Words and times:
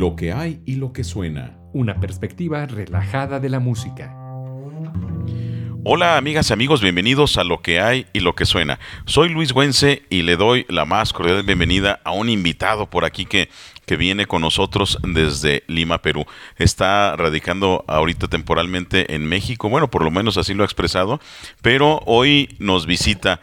Lo 0.00 0.16
que 0.16 0.32
hay 0.32 0.62
y 0.64 0.76
lo 0.76 0.94
que 0.94 1.04
suena. 1.04 1.58
Una 1.74 2.00
perspectiva 2.00 2.64
relajada 2.64 3.38
de 3.38 3.50
la 3.50 3.60
música. 3.60 4.16
Hola 5.84 6.16
amigas 6.16 6.48
y 6.48 6.54
amigos, 6.54 6.80
bienvenidos 6.80 7.36
a 7.36 7.44
Lo 7.44 7.60
que 7.60 7.82
hay 7.82 8.06
y 8.14 8.20
lo 8.20 8.34
que 8.34 8.46
suena. 8.46 8.78
Soy 9.04 9.28
Luis 9.28 9.52
Güense 9.52 10.04
y 10.08 10.22
le 10.22 10.36
doy 10.36 10.64
la 10.70 10.86
más 10.86 11.12
cordial 11.12 11.42
bienvenida 11.42 12.00
a 12.02 12.12
un 12.12 12.30
invitado 12.30 12.88
por 12.88 13.04
aquí 13.04 13.26
que, 13.26 13.50
que 13.84 13.98
viene 13.98 14.24
con 14.24 14.40
nosotros 14.40 14.98
desde 15.02 15.64
Lima, 15.66 16.00
Perú. 16.00 16.24
Está 16.56 17.14
radicando 17.16 17.84
ahorita 17.86 18.26
temporalmente 18.26 19.14
en 19.14 19.26
México, 19.26 19.68
bueno, 19.68 19.90
por 19.90 20.02
lo 20.02 20.10
menos 20.10 20.38
así 20.38 20.54
lo 20.54 20.62
ha 20.62 20.66
expresado, 20.66 21.20
pero 21.60 22.00
hoy 22.06 22.56
nos 22.58 22.86
visita 22.86 23.42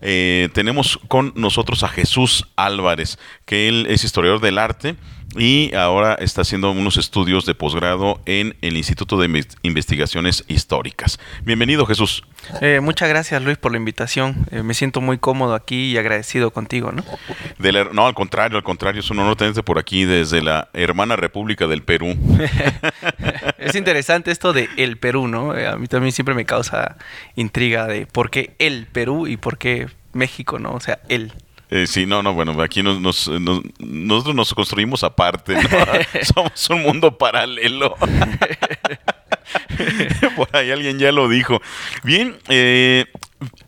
eh, 0.00 0.48
tenemos 0.52 1.00
con 1.08 1.32
nosotros 1.34 1.82
a 1.82 1.88
Jesús 1.88 2.46
Álvarez, 2.54 3.18
que 3.44 3.66
él 3.66 3.86
es 3.88 4.04
historiador 4.04 4.40
del 4.40 4.58
arte 4.58 4.94
y 5.36 5.74
ahora 5.74 6.14
está 6.14 6.42
haciendo 6.42 6.70
unos 6.70 6.96
estudios 6.96 7.44
de 7.44 7.54
posgrado 7.54 8.20
en 8.26 8.56
el 8.62 8.76
Instituto 8.76 9.18
de 9.18 9.44
Investigaciones 9.62 10.44
Históricas. 10.48 11.20
Bienvenido 11.44 11.86
Jesús. 11.86 12.24
Eh, 12.60 12.80
muchas 12.80 13.08
gracias 13.08 13.42
Luis 13.42 13.58
por 13.58 13.72
la 13.72 13.78
invitación. 13.78 14.46
Eh, 14.50 14.62
me 14.62 14.74
siento 14.74 15.00
muy 15.00 15.18
cómodo 15.18 15.54
aquí 15.54 15.92
y 15.92 15.98
agradecido 15.98 16.50
contigo, 16.50 16.92
¿no? 16.92 17.04
no, 17.92 18.06
al 18.06 18.14
contrario, 18.14 18.56
al 18.56 18.64
contrario, 18.64 19.00
es 19.00 19.10
un 19.10 19.18
honor 19.18 19.36
tenerte 19.36 19.62
por 19.62 19.78
aquí 19.78 20.04
desde 20.04 20.40
la 20.40 20.68
hermana 20.72 21.16
República 21.16 21.66
del 21.66 21.82
Perú. 21.82 22.16
es 23.58 23.74
interesante 23.74 24.30
esto 24.30 24.52
de 24.52 24.68
el 24.76 24.96
Perú, 24.96 25.28
¿no? 25.28 25.52
a 25.52 25.76
mí 25.76 25.88
también 25.88 26.12
siempre 26.12 26.34
me 26.34 26.46
causa 26.46 26.96
intriga 27.36 27.86
de 27.86 28.06
por 28.06 28.30
qué 28.30 28.54
el 28.58 28.86
Perú 28.86 29.26
y 29.26 29.36
por 29.36 29.58
qué 29.58 29.88
México, 30.12 30.58
¿no? 30.58 30.72
O 30.72 30.80
sea, 30.80 31.00
él. 31.08 31.32
Eh, 31.70 31.86
sí, 31.86 32.06
no, 32.06 32.22
no, 32.22 32.32
bueno, 32.32 32.58
aquí 32.62 32.82
nos, 32.82 33.28
nosotros 33.28 34.34
nos 34.34 34.54
construimos 34.54 35.04
aparte, 35.04 35.54
¿no? 35.54 35.62
somos 36.34 36.70
un 36.70 36.82
mundo 36.82 37.16
paralelo. 37.16 37.94
Por 40.36 40.56
ahí 40.56 40.70
alguien 40.70 40.98
ya 40.98 41.12
lo 41.12 41.28
dijo. 41.28 41.60
Bien, 42.02 42.36
eh, 42.48 43.04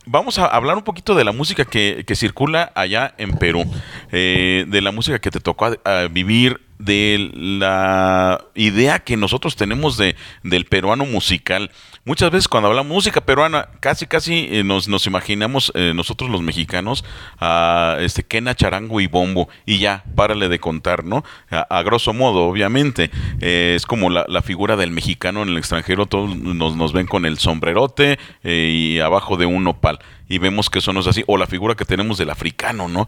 vamos 0.05 0.39
a 0.39 0.45
hablar 0.45 0.77
un 0.77 0.83
poquito 0.83 1.15
de 1.15 1.23
la 1.23 1.31
música 1.31 1.65
que, 1.65 2.03
circula 2.15 2.71
allá 2.75 3.13
en 3.17 3.33
Perú, 3.33 3.65
eh, 4.11 4.65
de 4.67 4.81
la 4.81 4.91
música 4.91 5.19
que 5.19 5.31
te 5.31 5.39
tocó 5.39 5.75
vivir 6.09 6.61
de 6.79 7.29
la 7.33 8.43
idea 8.55 8.99
que 8.99 9.15
nosotros 9.15 9.55
tenemos 9.55 9.97
de, 9.97 10.15
del 10.43 10.65
peruano 10.65 11.05
musical. 11.05 11.71
Muchas 12.03 12.31
veces 12.31 12.47
cuando 12.47 12.67
hablamos 12.67 12.91
música 12.91 13.21
peruana, 13.21 13.69
casi 13.79 14.07
casi 14.07 14.47
eh, 14.49 14.63
nos, 14.63 14.87
nos, 14.87 15.05
imaginamos 15.05 15.71
eh, 15.75 15.93
nosotros 15.95 16.31
los 16.31 16.41
mexicanos 16.41 17.05
a 17.39 17.97
este 17.99 18.23
quena, 18.23 18.55
charango 18.55 19.01
y 19.01 19.05
bombo 19.05 19.49
y 19.67 19.77
ya, 19.77 20.03
párale 20.15 20.49
de 20.49 20.59
contar, 20.59 21.03
¿no? 21.03 21.23
A, 21.51 21.83
grosso 21.83 22.11
modo, 22.11 22.47
obviamente. 22.47 23.11
Eh, 23.39 23.73
es 23.75 23.85
como 23.85 24.09
la, 24.09 24.41
figura 24.41 24.77
del 24.77 24.89
mexicano 24.89 25.43
en 25.43 25.49
el 25.49 25.57
extranjero, 25.57 26.07
todos 26.07 26.35
nos, 26.35 26.91
ven 26.91 27.05
con 27.05 27.27
el 27.27 27.37
sombrerote 27.37 28.17
y 28.43 28.97
abajo 28.97 29.37
de 29.37 29.45
un 29.45 29.63
nopal 29.63 29.99
y 30.27 30.39
vemos 30.39 30.71
que 30.71 30.81
son 30.81 30.97
así, 30.97 31.23
o 31.27 31.37
la 31.37 31.45
figura 31.45 31.75
que 31.75 31.85
tenemos 31.85 32.17
del 32.17 32.31
africano, 32.31 32.87
¿no? 32.87 33.07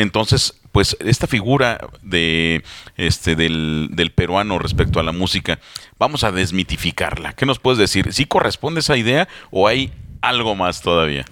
Entonces, 0.00 0.54
pues 0.70 0.96
esta 1.00 1.26
figura 1.26 1.88
de 2.02 2.62
este 2.96 3.34
del, 3.34 4.12
peruano 4.14 4.60
respecto 4.60 5.00
a 5.00 5.02
la 5.02 5.10
música, 5.10 5.58
vamos 5.98 6.22
a 6.22 6.30
desmitificarla. 6.30 7.32
¿Qué 7.32 7.46
nos 7.46 7.58
puedes 7.58 7.78
decir? 7.78 8.12
¿Sí 8.12 8.24
corresponde 8.24 8.78
esa 8.78 8.96
idea 8.96 9.26
o 9.50 9.66
hay 9.66 9.92
algo 10.20 10.54
más 10.54 10.82
todavía? 10.82 11.24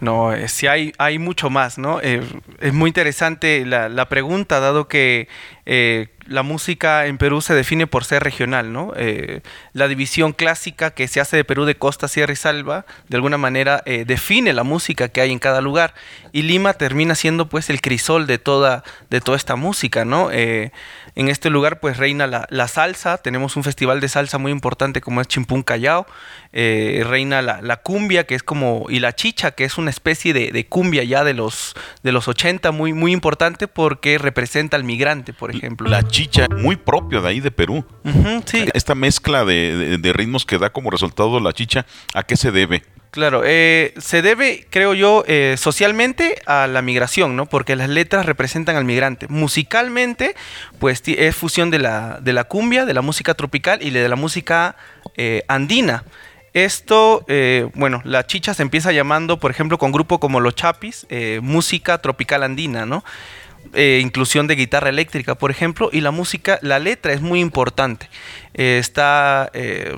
No, 0.00 0.32
eh, 0.32 0.48
sí 0.48 0.66
hay, 0.66 0.92
hay 0.98 1.20
mucho 1.20 1.48
más, 1.48 1.78
¿no? 1.78 2.00
Eh, 2.00 2.22
es 2.60 2.72
muy 2.72 2.88
interesante 2.88 3.64
la, 3.64 4.08
pregunta, 4.08 4.58
dado 4.58 4.88
que 4.88 5.28
eh, 5.70 6.06
la 6.24 6.42
música 6.42 7.06
en 7.06 7.18
Perú 7.18 7.42
se 7.42 7.54
define 7.54 7.86
por 7.86 8.04
ser 8.04 8.22
regional, 8.22 8.72
¿no? 8.72 8.92
Eh, 8.96 9.42
la 9.74 9.88
división 9.88 10.32
clásica 10.32 10.90
que 10.92 11.08
se 11.08 11.20
hace 11.20 11.36
de 11.36 11.44
Perú 11.44 11.66
de 11.66 11.74
costa, 11.74 12.08
sierra 12.08 12.32
y 12.32 12.36
salva, 12.36 12.86
de 13.08 13.16
alguna 13.16 13.36
manera 13.36 13.82
eh, 13.84 14.04
define 14.06 14.54
la 14.54 14.62
música 14.62 15.08
que 15.08 15.20
hay 15.20 15.30
en 15.30 15.38
cada 15.38 15.60
lugar. 15.60 15.94
Y 16.32 16.42
Lima 16.42 16.72
termina 16.74 17.14
siendo 17.14 17.50
pues 17.50 17.68
el 17.68 17.82
crisol 17.82 18.26
de 18.26 18.38
toda, 18.38 18.82
de 19.10 19.20
toda 19.20 19.36
esta 19.36 19.56
música, 19.56 20.04
¿no? 20.06 20.30
En 20.30 20.72
este 21.28 21.50
lugar 21.50 21.80
pues 21.80 21.96
reina 21.96 22.26
la, 22.26 22.68
salsa, 22.68 23.18
tenemos 23.18 23.56
un 23.56 23.64
festival 23.64 24.00
de 24.00 24.08
salsa 24.08 24.38
muy 24.38 24.52
importante 24.52 25.00
como 25.00 25.20
es 25.22 25.28
Chimpún 25.28 25.62
Callao, 25.62 26.06
reina 26.52 27.40
la, 27.40 27.76
cumbia 27.78 28.24
que 28.24 28.34
es 28.34 28.42
como, 28.42 28.86
y 28.88 29.00
la 29.00 29.14
chicha 29.14 29.52
que 29.52 29.64
es 29.64 29.78
una 29.78 29.90
especie 29.90 30.34
de, 30.34 30.66
cumbia 30.66 31.04
ya 31.04 31.24
de 31.24 31.32
los, 31.32 31.74
de 32.02 32.12
los 32.12 32.28
80 32.28 32.70
muy, 32.72 32.92
muy 32.92 33.12
importante 33.12 33.66
porque 33.66 34.18
representa 34.18 34.76
al 34.76 34.84
migrante, 34.84 35.32
por 35.32 35.50
ejemplo. 35.50 35.57
La 35.84 36.06
chicha, 36.06 36.46
muy 36.48 36.76
propio 36.76 37.22
de 37.22 37.28
ahí 37.28 37.40
de 37.40 37.50
Perú. 37.50 37.84
sí. 38.46 38.66
Esta 38.74 38.94
mezcla 38.94 39.44
de, 39.44 40.12
ritmos 40.14 40.44
que 40.44 40.58
da 40.58 40.70
como 40.70 40.90
resultado 40.90 41.40
la 41.40 41.52
chicha, 41.52 41.86
¿a 42.14 42.22
qué 42.22 42.36
se 42.36 42.50
debe? 42.50 42.82
Claro, 43.10 43.42
eh, 43.44 43.94
se 43.96 44.20
debe, 44.20 44.66
creo 44.68 44.92
yo, 44.92 45.24
eh, 45.26 45.54
socialmente 45.56 46.42
a 46.44 46.66
la 46.66 46.82
migración, 46.82 47.36
¿no? 47.36 47.46
Porque 47.46 47.74
las 47.74 47.88
letras 47.88 48.26
representan 48.26 48.76
al 48.76 48.84
migrante. 48.84 49.26
Musicalmente, 49.28 50.36
pues 50.78 51.02
es 51.06 51.34
fusión 51.34 51.70
de 51.70 51.78
la, 51.78 52.18
de 52.20 52.34
la 52.34 52.44
cumbia, 52.44 52.84
de 52.84 52.92
la 52.92 53.00
música 53.00 53.32
tropical 53.34 53.82
y 53.82 53.90
de 53.90 54.08
la 54.08 54.16
música 54.16 54.76
eh, 55.16 55.42
andina. 55.48 56.04
Esto, 56.54 57.24
bueno, 57.74 58.00
la 58.04 58.26
chicha 58.26 58.52
se 58.52 58.62
empieza 58.62 58.90
llamando, 58.90 59.38
por 59.38 59.50
ejemplo, 59.50 59.78
con 59.78 59.92
grupo 59.92 60.18
como 60.18 60.40
Los 60.40 60.56
Chapis, 60.56 61.06
música 61.40 61.98
tropical 61.98 62.42
andina, 62.42 62.84
¿no? 62.84 63.04
Eh, 63.74 64.00
inclusión 64.02 64.46
de 64.46 64.54
guitarra 64.54 64.88
eléctrica, 64.88 65.34
por 65.34 65.50
ejemplo, 65.50 65.90
y 65.92 66.00
la 66.00 66.10
música, 66.10 66.58
la 66.62 66.78
letra 66.78 67.12
es 67.12 67.20
muy 67.20 67.40
importante. 67.40 68.08
Eh, 68.54 68.78
está 68.78 69.50
eh, 69.52 69.96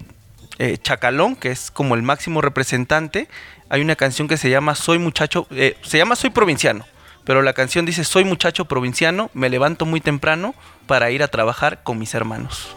Chacalón, 0.82 1.36
que 1.36 1.50
es 1.50 1.70
como 1.70 1.94
el 1.94 2.03
máximo 2.03 2.41
representante. 2.41 3.28
Hay 3.69 3.81
una 3.81 3.97
canción 3.97 4.28
que 4.28 4.36
se 4.36 4.50
llama 4.50 4.75
Soy 4.75 4.98
muchacho, 4.98 5.47
se 5.82 5.98
llama 5.98 6.16
Soy 6.16 6.31
provinciano, 6.31 6.84
pero 7.25 7.41
la 7.42 7.53
canción 7.53 7.86
dice 7.86 8.04
Soy 8.04 8.25
muchacho 8.25 8.64
provinciano, 8.64 9.31
me 9.32 9.48
levanto 9.48 9.87
muy 9.87 10.00
temprano 10.00 10.54
para 10.87 11.10
ir 11.10 11.22
a 11.22 11.28
trabajar 11.28 11.82
con 11.82 11.98
mis 11.98 12.14
hermanos. 12.14 12.75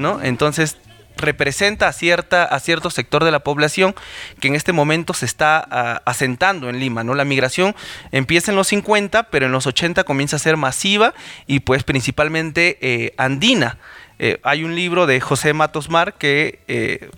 ¿No? 0.00 0.22
Entonces 0.22 0.78
representa 1.20 1.86
a, 1.86 1.92
cierta, 1.92 2.44
a 2.44 2.58
cierto 2.60 2.90
sector 2.90 3.24
de 3.24 3.30
la 3.30 3.40
población 3.40 3.94
que 4.40 4.48
en 4.48 4.54
este 4.54 4.72
momento 4.72 5.14
se 5.14 5.26
está 5.26 5.66
ah, 5.70 6.02
asentando 6.04 6.68
en 6.68 6.80
Lima. 6.80 7.04
¿no? 7.04 7.14
La 7.14 7.24
migración 7.24 7.76
empieza 8.10 8.50
en 8.50 8.56
los 8.56 8.68
50, 8.68 9.24
pero 9.24 9.46
en 9.46 9.52
los 9.52 9.66
80 9.66 10.04
comienza 10.04 10.36
a 10.36 10.38
ser 10.38 10.56
masiva 10.56 11.14
y 11.46 11.60
pues 11.60 11.84
principalmente 11.84 12.78
eh, 12.80 13.14
andina. 13.16 13.78
Eh, 14.18 14.38
hay 14.42 14.64
un 14.64 14.74
libro 14.74 15.06
de 15.06 15.20
José 15.20 15.52
Matos 15.52 15.88
Mar 15.88 16.14
que 16.14 16.60
eh, 16.68 17.10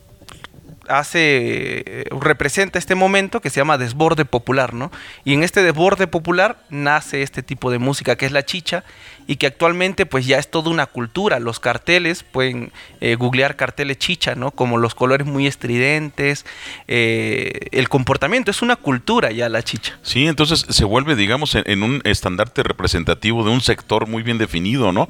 hace, 0.89 1.83
eh, 1.87 2.05
representa 2.21 2.79
este 2.79 2.95
momento 2.95 3.41
que 3.41 3.51
se 3.51 3.61
llama 3.61 3.79
desborde 3.79 4.25
popular, 4.25 4.75
¿no? 4.75 4.91
Y 5.25 5.35
en 5.35 5.43
este 5.43 5.63
desborde 5.63 6.07
popular 6.07 6.59
nace 6.71 7.23
este 7.23 7.43
tipo 7.43 7.71
de 7.71 7.79
música 7.79 8.17
que 8.17 8.27
es 8.27 8.33
la 8.33 8.45
chicha 8.45 8.85
y 9.27 9.37
que 9.37 9.47
actualmente 9.47 10.07
pues 10.07 10.27
ya 10.27 10.39
es 10.39 10.51
toda 10.51 10.71
una 10.71 10.87
cultura. 10.87 11.39
Los 11.39 11.61
carteles, 11.61 12.23
pueden 12.23 12.73
eh, 13.01 13.15
googlear 13.15 13.57
carteles 13.57 13.99
chicha, 13.99 14.35
¿no? 14.35 14.51
Como 14.51 14.79
los 14.79 14.95
colores 14.95 15.27
muy 15.27 15.47
estridentes, 15.47 16.45
eh, 16.89 17.69
el 17.73 17.89
comportamiento, 17.89 18.51
es 18.51 18.63
una 18.63 18.77
cultura 18.77 19.31
ya 19.31 19.49
la 19.49 19.63
chicha. 19.63 19.99
Sí, 20.03 20.27
entonces 20.27 20.67
se 20.69 20.85
vuelve, 20.85 21.17
digamos, 21.17 21.55
en, 21.55 21.83
un 21.83 22.01
estandarte 22.05 22.63
representativo 22.63 23.45
de 23.45 23.51
un 23.51 23.61
sector 23.61 24.07
muy 24.07 24.23
bien 24.23 24.39
definido, 24.39 24.93
¿no? 24.93 25.09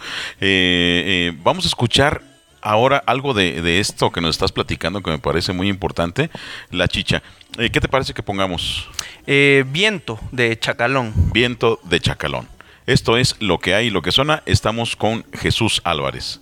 vamos 1.43 1.65
a 1.65 1.69
escuchar 1.69 2.32
ahora 2.63 3.03
algo 3.07 3.35
de, 3.35 3.81
esto 3.81 4.11
que 4.11 4.21
nos 4.21 4.31
estás 4.31 4.53
platicando 4.53 5.03
que 5.03 5.11
me 5.11 5.19
parece 5.19 5.53
muy 5.53 5.69
importante, 5.69 6.31
la 6.71 6.89
chicha. 6.89 7.23
Eh, 7.59 7.71
¿Qué 7.71 7.81
te 7.81 7.89
parece 7.89 8.15
que 8.15 8.23
pongamos? 8.23 8.89
Eh, 9.27 9.65
viento 9.67 10.19
de 10.31 10.59
Chacalón. 10.59 11.13
Viento 11.33 11.81
de 11.85 12.01
Chacalón. 12.01 12.49
Esto 12.87 13.17
es 13.17 13.37
lo 13.41 13.59
que 13.59 13.75
hay, 13.75 13.91
lo 13.91 14.03
que 14.03 14.13
suena. 14.13 14.43
Estamos 14.47 14.97
con 14.97 15.25
Jesús 15.33 15.81
Álvarez. 15.85 16.42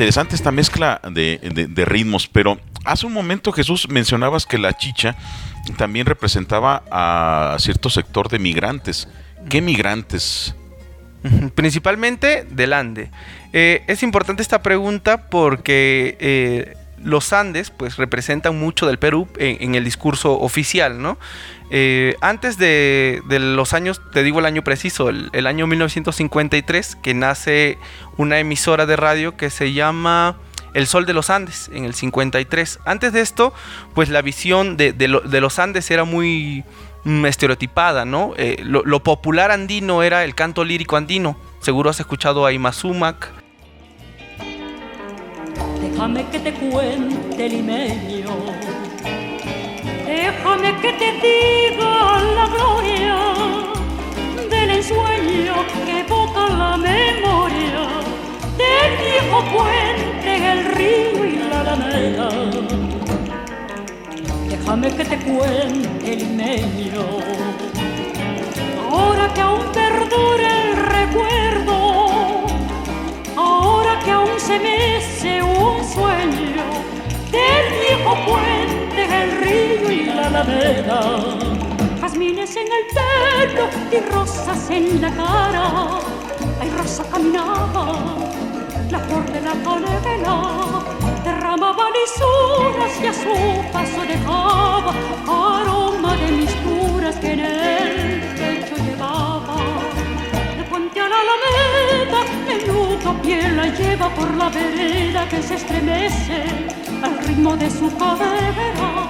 Interesante 0.00 0.34
esta 0.34 0.50
mezcla 0.50 0.98
de, 1.12 1.38
de- 1.52 1.66
de 1.66 1.84
ritmos, 1.84 2.26
pero 2.26 2.58
hace 2.86 3.04
un 3.04 3.12
momento 3.12 3.52
Jesús 3.52 3.86
mencionabas 3.90 4.46
que 4.46 4.56
la 4.56 4.72
chicha 4.74 5.14
también 5.76 6.06
representaba 6.06 6.82
a 6.90 7.56
cierto 7.58 7.90
sector 7.90 8.30
de 8.30 8.38
migrantes. 8.38 9.08
¿Qué 9.50 9.60
migrantes? 9.60 10.54
Principalmente 11.54 12.46
del 12.50 12.72
Ande. 12.72 13.10
Eh, 13.52 13.82
es 13.88 14.02
importante 14.02 14.40
esta 14.40 14.62
pregunta 14.62 15.28
porque 15.28 16.16
eh, 16.18 16.76
los 17.02 17.32
Andes 17.32 17.70
pues 17.70 17.96
representan 17.96 18.58
mucho 18.58 18.86
del 18.86 18.98
Perú 18.98 19.28
en, 19.38 19.74
el 19.74 19.84
discurso 19.84 20.38
oficial, 20.38 21.00
¿no? 21.00 21.18
Eh, 21.70 22.16
antes 22.20 22.58
de, 22.58 23.22
de 23.26 23.38
los 23.38 23.74
años, 23.74 24.00
te 24.12 24.22
digo 24.22 24.40
el 24.40 24.46
año 24.46 24.62
preciso, 24.62 25.08
el, 25.08 25.46
año 25.46 25.66
1953, 25.66 26.96
que 26.96 27.14
nace 27.14 27.78
una 28.16 28.38
emisora 28.38 28.86
de 28.86 28.96
radio 28.96 29.36
que 29.36 29.50
se 29.50 29.72
llama 29.72 30.36
El 30.74 30.86
Sol 30.86 31.06
de 31.06 31.12
los 31.12 31.30
Andes, 31.30 31.70
en 31.72 31.84
el 31.84 31.94
53. 31.94 32.80
Antes 32.84 33.12
de 33.12 33.20
esto, 33.20 33.54
pues 33.94 34.08
la 34.08 34.22
visión 34.22 34.76
de 34.76 35.40
los 35.40 35.58
Andes 35.58 35.90
era 35.90 36.04
muy 36.04 36.64
mm, 37.04 37.26
estereotipada, 37.26 38.04
¿no? 38.04 38.34
Eh, 38.36 38.60
lo, 38.64 38.82
lo 38.84 39.02
popular 39.02 39.50
andino 39.50 40.02
era 40.02 40.24
el 40.24 40.34
canto 40.34 40.64
lírico 40.64 40.96
andino. 40.96 41.36
Seguro 41.60 41.90
has 41.90 42.00
escuchado 42.00 42.46
a 42.46 42.52
Imazumac. 42.52 43.39
Déjame 46.00 46.24
que 46.30 46.38
te 46.38 46.54
cuente 46.54 47.46
limeño. 47.46 48.34
Déjame 50.06 50.80
que 50.80 50.92
te 50.94 51.12
diga 51.20 52.22
la 52.36 52.46
gloria 52.46 53.18
del 54.48 54.70
ensueño 54.70 55.56
que 55.84 56.00
evoca 56.00 56.48
la 56.48 56.78
memoria 56.78 57.82
del 58.56 58.90
viejo 59.04 59.44
puente, 59.52 60.52
el 60.52 60.64
río 60.72 61.24
y 61.26 61.36
la 61.50 61.60
alameda. 61.60 62.28
Déjame 64.48 64.96
que 64.96 65.04
te 65.04 65.18
cuente 65.18 66.16
limeño. 66.16 67.04
Ahora 68.90 69.34
que 69.34 69.40
aún 69.42 69.66
perdura 69.74 70.62
el 70.62 70.76
recuerdo 70.76 72.20
Ahora 73.36 73.98
que 74.04 74.10
aún 74.10 74.38
se 74.38 74.58
mece 74.58 75.42
un 75.42 75.59
sueño 75.94 76.66
del 77.32 77.66
viejo 77.80 78.14
puente, 78.26 79.02
el 79.22 79.30
río 79.42 79.90
y 79.90 80.04
la 80.06 80.26
alameda. 80.26 81.00
Jazmines 82.00 82.56
en 82.56 82.68
el 82.78 82.84
pelo 82.96 83.64
y 83.90 83.98
rosas 84.12 84.70
en 84.70 85.00
la 85.00 85.10
cara. 85.10 85.66
Ay, 86.60 86.70
Rosa 86.76 87.04
caminaba, 87.10 87.86
la 88.90 88.98
flor 89.00 89.24
de 89.32 89.40
la 89.40 89.54
canela 89.64 90.36
derramaba 91.24 91.84
lisuras 91.96 92.92
y 93.02 93.06
a 93.06 93.12
su 93.12 93.72
paso 93.72 94.02
dejaba 94.06 94.92
aroma 95.26 96.16
de 96.16 96.32
misturas 96.32 97.16
que 97.16 97.32
en 97.32 97.40
el 97.40 97.89
menudo 103.10 103.22
pie 103.22 103.48
la 103.50 103.66
lleva 103.66 104.08
por 104.14 104.34
la 104.34 104.48
vereda 104.48 105.28
que 105.28 105.42
se 105.42 105.54
estremece 105.54 106.44
al 107.02 107.18
ritmo 107.26 107.56
de 107.56 107.70
su 107.70 107.96
cadera. 107.96 109.08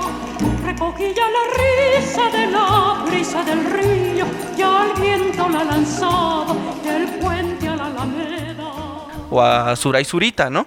Recogía 0.65 1.25
la 1.29 1.99
risa 1.99 2.31
de 2.31 2.47
la 2.47 3.05
brisa 3.07 3.43
del 3.45 3.65
río 3.65 4.27
y 4.57 4.63
al 4.63 4.93
viento 5.01 5.49
la 5.49 5.65
lanzaba 5.65 6.55
del 6.85 7.09
puente 7.21 7.69
a 7.69 7.77
la 7.77 7.87
Alameda. 7.87 8.73
o 9.31 9.41
a 9.41 9.77
Suray 9.77 10.05
Surita, 10.05 10.51
¿no? 10.51 10.67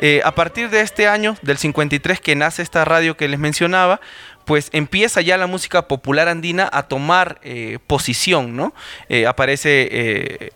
Eh, 0.00 0.20
a 0.24 0.34
partir 0.34 0.70
de 0.70 0.80
este 0.80 1.06
año, 1.08 1.36
del 1.42 1.56
53, 1.56 2.20
que 2.20 2.34
nace 2.34 2.62
esta 2.62 2.84
radio 2.84 3.16
que 3.16 3.28
les 3.28 3.38
mencionaba, 3.38 4.00
pues 4.44 4.68
empieza 4.72 5.20
ya 5.20 5.36
la 5.36 5.46
música 5.46 5.88
popular 5.88 6.28
andina 6.28 6.68
a 6.72 6.84
tomar 6.84 7.38
eh, 7.42 7.78
posición, 7.86 8.56
¿no? 8.56 8.74
Eh, 9.08 9.26
aparece 9.26 9.88
eh, 9.90 10.50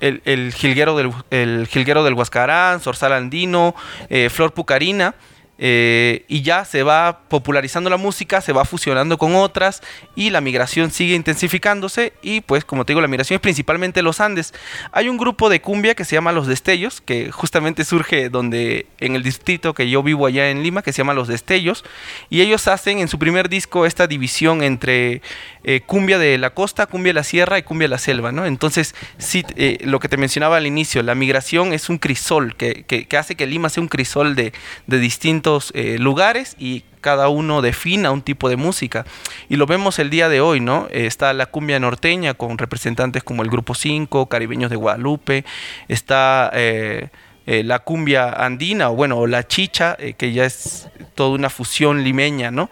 el, 0.00 0.22
el 0.24 0.52
jilguero 0.52 0.96
del, 0.96 1.12
el 1.30 1.66
jilguero 1.66 2.04
del 2.04 2.14
Huascarán, 2.14 2.80
Zorzal 2.80 3.12
Andino, 3.12 3.74
eh, 4.08 4.28
Flor 4.30 4.52
Pucarina. 4.52 5.14
Eh, 5.62 6.24
y 6.26 6.40
ya 6.40 6.64
se 6.64 6.82
va 6.82 7.20
popularizando 7.28 7.90
la 7.90 7.98
música, 7.98 8.40
se 8.40 8.54
va 8.54 8.64
fusionando 8.64 9.18
con 9.18 9.34
otras 9.36 9.82
y 10.16 10.30
la 10.30 10.40
migración 10.40 10.90
sigue 10.90 11.14
intensificándose 11.14 12.14
y 12.22 12.40
pues 12.40 12.64
como 12.64 12.86
te 12.86 12.92
digo 12.92 13.02
la 13.02 13.08
migración 13.08 13.34
es 13.36 13.40
principalmente 13.42 14.00
los 14.00 14.20
Andes. 14.20 14.54
Hay 14.90 15.10
un 15.10 15.18
grupo 15.18 15.50
de 15.50 15.60
cumbia 15.60 15.94
que 15.94 16.06
se 16.06 16.16
llama 16.16 16.32
Los 16.32 16.46
Destellos, 16.46 17.02
que 17.02 17.30
justamente 17.30 17.84
surge 17.84 18.30
donde 18.30 18.86
en 19.00 19.16
el 19.16 19.22
distrito 19.22 19.74
que 19.74 19.90
yo 19.90 20.02
vivo 20.02 20.24
allá 20.26 20.48
en 20.50 20.62
Lima, 20.62 20.80
que 20.80 20.92
se 20.94 20.98
llama 20.98 21.12
Los 21.12 21.28
Destellos, 21.28 21.84
y 22.30 22.40
ellos 22.40 22.66
hacen 22.66 22.98
en 22.98 23.08
su 23.08 23.18
primer 23.18 23.50
disco 23.50 23.84
esta 23.84 24.06
división 24.06 24.62
entre 24.62 25.20
eh, 25.64 25.80
cumbia 25.84 26.18
de 26.18 26.38
la 26.38 26.50
costa, 26.54 26.86
cumbia 26.86 27.10
de 27.10 27.14
la 27.14 27.24
sierra 27.24 27.58
y 27.58 27.62
cumbia 27.64 27.84
de 27.84 27.90
la 27.90 27.98
selva, 27.98 28.32
¿no? 28.32 28.46
Entonces, 28.46 28.94
sí, 29.18 29.44
eh, 29.56 29.76
lo 29.84 30.00
que 30.00 30.08
te 30.08 30.16
mencionaba 30.16 30.56
al 30.56 30.66
inicio, 30.66 31.02
la 31.02 31.14
migración 31.14 31.74
es 31.74 31.90
un 31.90 31.98
crisol 31.98 32.56
que, 32.56 32.84
que- 32.84 33.04
que 33.06 33.16
hace 33.18 33.34
que 33.34 33.46
Lima 33.46 33.68
sea 33.68 33.82
un 33.82 33.88
crisol 33.88 34.34
de, 34.36 34.52
de 34.86 34.98
distintos 34.98 35.49
eh, 35.74 35.98
lugares 35.98 36.56
y 36.58 36.84
cada 37.00 37.28
uno 37.28 37.62
defina 37.62 38.10
un 38.10 38.22
tipo 38.22 38.48
de 38.48 38.56
música. 38.56 39.04
Y 39.48 39.56
lo 39.56 39.66
vemos 39.66 39.98
el 39.98 40.10
día 40.10 40.28
de 40.28 40.40
hoy, 40.40 40.60
¿no? 40.60 40.86
Eh, 40.90 41.06
está 41.06 41.32
la 41.32 41.46
cumbia 41.46 41.78
norteña 41.80 42.34
con 42.34 42.58
representantes 42.58 43.22
como 43.22 43.42
el 43.42 43.50
Grupo 43.50 43.74
5, 43.74 44.26
Caribeños 44.26 44.70
de 44.70 44.76
Guadalupe, 44.76 45.44
está... 45.88 46.50
eh, 46.54 47.08
la 47.46 47.80
cumbia 47.80 48.30
andina, 48.30 48.90
o 48.90 48.94
bueno, 48.94 49.26
la 49.26 49.42
chicha, 49.44 49.96
que 49.96 50.32
ya 50.32 50.44
es 50.44 50.88
toda 51.16 51.30
una 51.30 51.50
fusión 51.50 52.04
limeña, 52.04 52.52
¿no? 52.52 52.70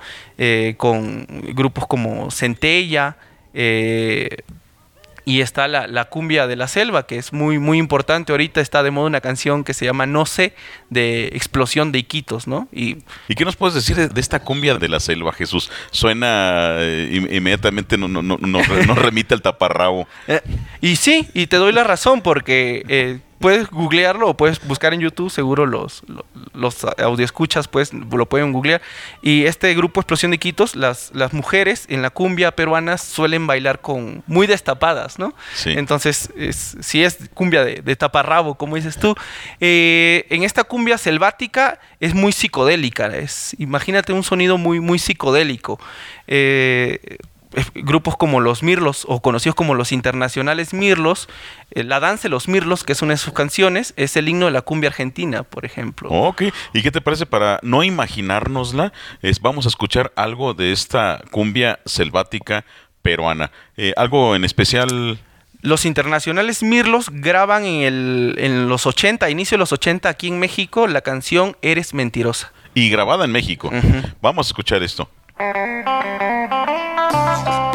Con 0.76 1.26
grupos 1.52 1.88
como 1.88 2.30
Centella, 2.30 3.16
y 5.28 5.42
está 5.42 5.68
la, 5.68 5.86
la 5.86 6.06
cumbia 6.06 6.46
de 6.46 6.56
la 6.56 6.68
selva, 6.68 7.06
que 7.06 7.18
es 7.18 7.34
muy, 7.34 7.58
muy 7.58 7.76
importante. 7.76 8.32
Ahorita 8.32 8.62
está 8.62 8.82
de 8.82 8.90
moda 8.90 9.08
una 9.08 9.20
canción 9.20 9.62
que 9.62 9.74
se 9.74 9.84
llama 9.84 10.06
No 10.06 10.24
sé, 10.24 10.54
de 10.88 11.26
explosión 11.34 11.92
de 11.92 11.98
Iquitos, 11.98 12.46
¿no? 12.46 12.66
Y 12.72 12.96
¿Y 13.28 13.34
qué 13.34 13.44
nos 13.44 13.54
puedes 13.54 13.74
decir 13.74 13.94
de, 13.94 14.08
de 14.08 14.20
esta 14.22 14.40
cumbia 14.40 14.76
de 14.76 14.88
la 14.88 15.00
selva, 15.00 15.34
Jesús? 15.34 15.70
Suena 15.90 16.76
eh, 16.78 17.26
inmediatamente, 17.30 17.98
no, 17.98 18.08
no, 18.08 18.22
no, 18.22 18.38
nos 18.38 18.66
remite 18.98 19.34
al 19.34 19.42
taparrabo. 19.42 20.08
Eh, 20.28 20.40
y 20.80 20.96
sí, 20.96 21.28
y 21.34 21.46
te 21.46 21.58
doy 21.58 21.72
la 21.72 21.84
razón 21.84 22.22
porque 22.22 22.82
eh, 22.88 23.18
puedes 23.38 23.68
googlearlo 23.70 24.28
o 24.28 24.36
puedes 24.36 24.60
buscar 24.66 24.94
en 24.94 25.00
YouTube, 25.00 25.30
seguro 25.30 25.66
los, 25.66 26.02
lo- 26.06 26.24
los 26.54 26.84
audioescuchas 26.84 27.68
pues 27.68 27.92
lo 27.92 28.26
pueden 28.26 28.52
googlear. 28.52 28.82
Y 29.22 29.44
este 29.46 29.72
grupo 29.74 30.00
Explosión 30.00 30.30
de 30.32 30.38
Quitos, 30.38 30.74
las, 30.76 31.10
las 31.14 31.32
mujeres 31.32 31.86
en 31.88 32.02
la 32.02 32.10
cumbia 32.10 32.50
peruana 32.52 32.98
suelen 32.98 33.46
bailar 33.46 33.80
con 33.80 34.22
muy 34.26 34.46
destapadas, 34.46 35.18
¿no? 35.18 35.34
Sí. 35.54 35.70
Entonces, 35.76 36.30
es, 36.36 36.76
si 36.80 37.04
es 37.04 37.18
cumbia 37.34 37.64
de, 37.64 37.76
de 37.82 37.96
taparrabo, 37.96 38.56
como 38.56 38.76
dices 38.76 38.98
tú, 38.98 39.14
eh, 39.60 40.26
en 40.30 40.42
esta 40.42 40.64
cumbia 40.64 40.98
selvática 40.98 41.78
es 42.00 42.14
muy 42.14 42.32
psicodélica. 42.32 43.06
Es, 43.06 43.54
imagínate 43.58 44.12
un 44.12 44.22
sonido 44.24 44.58
muy, 44.58 44.80
muy 44.80 44.98
psicodélico. 44.98 45.78
Eh, 46.26 47.18
grupos 47.74 48.16
como 48.16 48.40
los 48.40 48.62
Mirlos 48.62 49.04
o 49.08 49.20
conocidos 49.20 49.54
como 49.54 49.74
los 49.74 49.92
internacionales 49.92 50.74
Mirlos, 50.74 51.28
eh, 51.70 51.84
la 51.84 52.00
danza 52.00 52.24
de 52.24 52.28
los 52.30 52.48
Mirlos, 52.48 52.84
que 52.84 52.92
es 52.92 53.02
una 53.02 53.14
de 53.14 53.18
sus 53.18 53.32
canciones, 53.32 53.94
es 53.96 54.16
el 54.16 54.28
himno 54.28 54.46
de 54.46 54.52
la 54.52 54.62
cumbia 54.62 54.90
argentina, 54.90 55.42
por 55.42 55.64
ejemplo. 55.64 56.10
Ok, 56.10 56.42
¿y 56.72 56.82
qué 56.82 56.90
te 56.90 57.00
parece 57.00 57.26
para 57.26 57.58
no 57.62 57.82
imaginárnosla? 57.82 58.92
Es, 59.22 59.40
vamos 59.40 59.66
a 59.66 59.68
escuchar 59.68 60.12
algo 60.16 60.54
de 60.54 60.72
esta 60.72 61.22
cumbia 61.30 61.78
selvática 61.86 62.64
peruana. 63.02 63.50
Eh, 63.76 63.92
algo 63.96 64.36
en 64.36 64.44
especial. 64.44 65.18
Los 65.60 65.86
internacionales 65.86 66.62
Mirlos 66.62 67.10
graban 67.10 67.64
en, 67.64 67.82
el, 67.82 68.34
en 68.38 68.68
los 68.68 68.86
80, 68.86 69.28
inicio 69.28 69.56
de 69.56 69.60
los 69.60 69.72
80 69.72 70.08
aquí 70.08 70.28
en 70.28 70.38
México, 70.38 70.86
la 70.86 71.00
canción 71.00 71.56
Eres 71.62 71.94
Mentirosa. 71.94 72.52
Y 72.74 72.90
grabada 72.90 73.24
en 73.24 73.32
México. 73.32 73.70
Vamos 74.20 74.46
a 74.46 74.50
escuchar 74.50 74.82
esto. 74.84 75.10
Eso, 77.10 77.67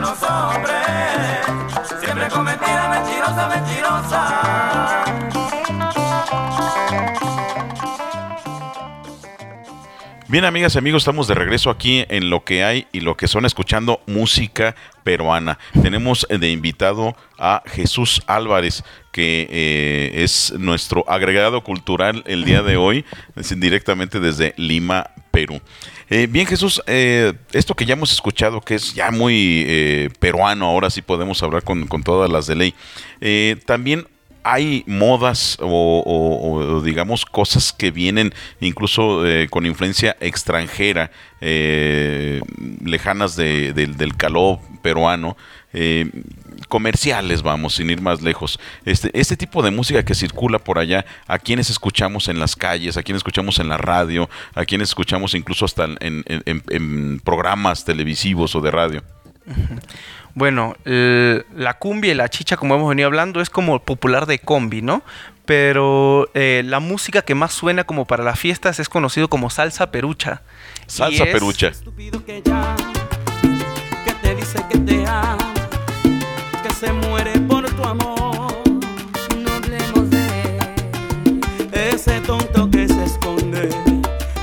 los 0.00 0.22
hombres, 0.22 0.76
siempre 2.00 2.28
con 2.28 2.44
mentira, 2.44 2.88
mentirosa, 2.88 3.48
mentirosa. 3.48 4.58
Bien, 10.30 10.44
amigas 10.44 10.74
y 10.74 10.78
amigos, 10.78 11.04
estamos 11.04 11.26
de 11.26 11.34
regreso 11.34 11.70
aquí 11.70 12.04
en 12.10 12.28
lo 12.28 12.44
que 12.44 12.62
hay 12.62 12.86
y 12.92 13.00
lo 13.00 13.16
que 13.16 13.26
son 13.26 13.46
escuchando 13.46 14.02
música 14.06 14.76
peruana. 15.02 15.58
Tenemos 15.80 16.26
de 16.28 16.50
invitado 16.50 17.16
a 17.38 17.62
Jesús 17.64 18.20
Álvarez, 18.26 18.84
que 19.10 19.48
eh, 19.50 20.22
es 20.22 20.52
nuestro 20.58 21.02
agregado 21.08 21.64
cultural 21.64 22.24
el 22.26 22.44
día 22.44 22.60
de 22.60 22.76
hoy, 22.76 23.06
directamente 23.56 24.20
desde 24.20 24.52
Lima, 24.58 25.12
Perú. 25.30 25.62
Eh, 26.10 26.26
bien, 26.28 26.46
Jesús, 26.46 26.82
eh, 26.86 27.32
esto 27.52 27.72
que 27.72 27.86
ya 27.86 27.94
hemos 27.94 28.12
escuchado, 28.12 28.60
que 28.60 28.74
es 28.74 28.92
ya 28.92 29.10
muy 29.10 30.10
peruano, 30.20 30.66
ahora 30.66 30.90
sí 30.90 31.00
podemos 31.00 31.42
hablar 31.42 31.64
con, 31.64 31.86
con 31.86 32.02
todas 32.02 32.30
las 32.30 32.46
de 32.46 32.54
ley. 32.54 32.74
también 33.64 34.06
hay 34.50 34.82
modas 34.86 35.58
o, 35.60 36.80
digamos 36.84 37.24
cosas 37.26 37.72
que 37.72 37.90
vienen 37.90 38.32
incluso 38.60 39.26
eh, 39.26 39.46
con 39.50 39.66
influencia 39.66 40.16
extranjera, 40.20 41.10
eh, 41.40 42.40
lejanas 42.84 43.36
de- 43.36 43.72
del- 43.74 44.16
calor 44.16 44.58
peruano, 44.82 45.36
eh, 45.74 46.10
comerciales, 46.68 47.42
vamos, 47.42 47.74
sin 47.74 47.90
ir 47.90 48.00
más 48.00 48.22
lejos. 48.22 48.58
Este, 48.86 49.10
este 49.12 49.36
tipo 49.36 49.62
de 49.62 49.70
música 49.70 50.02
que 50.04 50.14
circula 50.14 50.58
por 50.58 50.78
allá, 50.78 51.04
a 51.26 51.38
quienes 51.38 51.68
escuchamos 51.68 52.28
en 52.28 52.38
las 52.40 52.56
calles, 52.56 52.96
a 52.96 53.02
quienes 53.02 53.20
escuchamos 53.20 53.58
en 53.58 53.68
la 53.68 53.76
radio, 53.76 54.30
a 54.54 54.64
quienes 54.64 54.88
escuchamos 54.88 55.34
incluso 55.34 55.66
hasta 55.66 55.84
en- 55.84 56.24
en 56.26 57.20
programas 57.20 57.84
televisivos 57.84 58.54
o 58.54 58.60
de 58.62 58.70
radio. 58.70 59.02
Bueno, 60.34 60.76
el- 60.84 61.44
la 61.54 61.74
cumbia 61.78 62.12
y 62.12 62.14
la 62.14 62.28
chicha, 62.28 62.56
como 62.56 62.74
hemos 62.74 62.88
venido 62.88 63.06
hablando, 63.06 63.40
es 63.40 63.50
como 63.50 63.78
popular 63.80 64.26
de 64.26 64.38
combi, 64.38 64.82
¿no? 64.82 65.02
Pero 65.44 66.28
eh, 66.34 66.62
la 66.64 66.78
música 66.78 67.22
que 67.22 67.34
más 67.34 67.52
suena 67.52 67.84
como 67.84 68.04
para 68.04 68.22
las 68.22 68.38
fiestas 68.38 68.78
es 68.80 68.88
conocido 68.88 69.28
como 69.28 69.48
salsa 69.50 69.90
perucha. 69.90 70.42
Salsa 70.86 71.24
es- 71.24 71.30
perucha. 71.32 71.68
estúpido 71.68 72.24
que 72.24 72.42
llama, 72.44 72.76
que 74.04 74.12
te 74.22 74.34
dice 74.34 74.58
que 74.70 74.78
te 74.78 75.06
ama, 75.06 75.38
que 76.62 76.70
se 76.74 76.92
muere 76.92 77.32
por 77.40 77.64
tu 77.70 77.82
amor. 77.84 78.52
No 79.38 79.50
hablemos 79.54 80.10
de 80.10 80.58
Ese 81.90 82.20
tonto 82.20 82.70
que 82.70 82.86
se 82.86 83.04
esconde, 83.04 83.68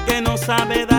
que 0.07 0.21
no 0.21 0.37
sabe 0.37 0.85
dar 0.87 0.94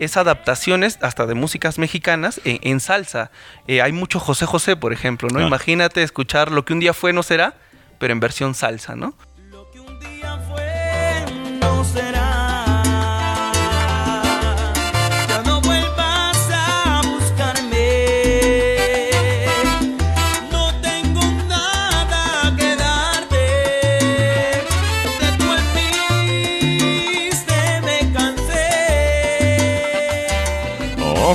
es 0.00 0.16
adaptaciones 0.16 0.98
hasta 1.02 1.26
de 1.26 1.34
músicas 1.34 1.78
mexicanas 1.78 2.40
eh, 2.44 2.58
en, 2.62 2.80
salsa. 2.80 3.30
Eh, 3.68 3.82
hay 3.82 3.92
mucho 3.92 4.18
José 4.18 4.46
José, 4.46 4.74
por 4.74 4.92
ejemplo, 4.92 5.28
¿no? 5.28 5.46
Imagínate 5.46 6.02
escuchar 6.02 6.50
lo 6.50 6.64
que 6.64 6.72
un 6.72 6.80
día 6.80 6.94
fue, 6.94 7.12
no 7.12 7.22
será, 7.22 7.54
pero 7.98 8.12
en 8.12 8.20
versión 8.20 8.54
salsa, 8.54 8.96
¿no? 8.96 9.14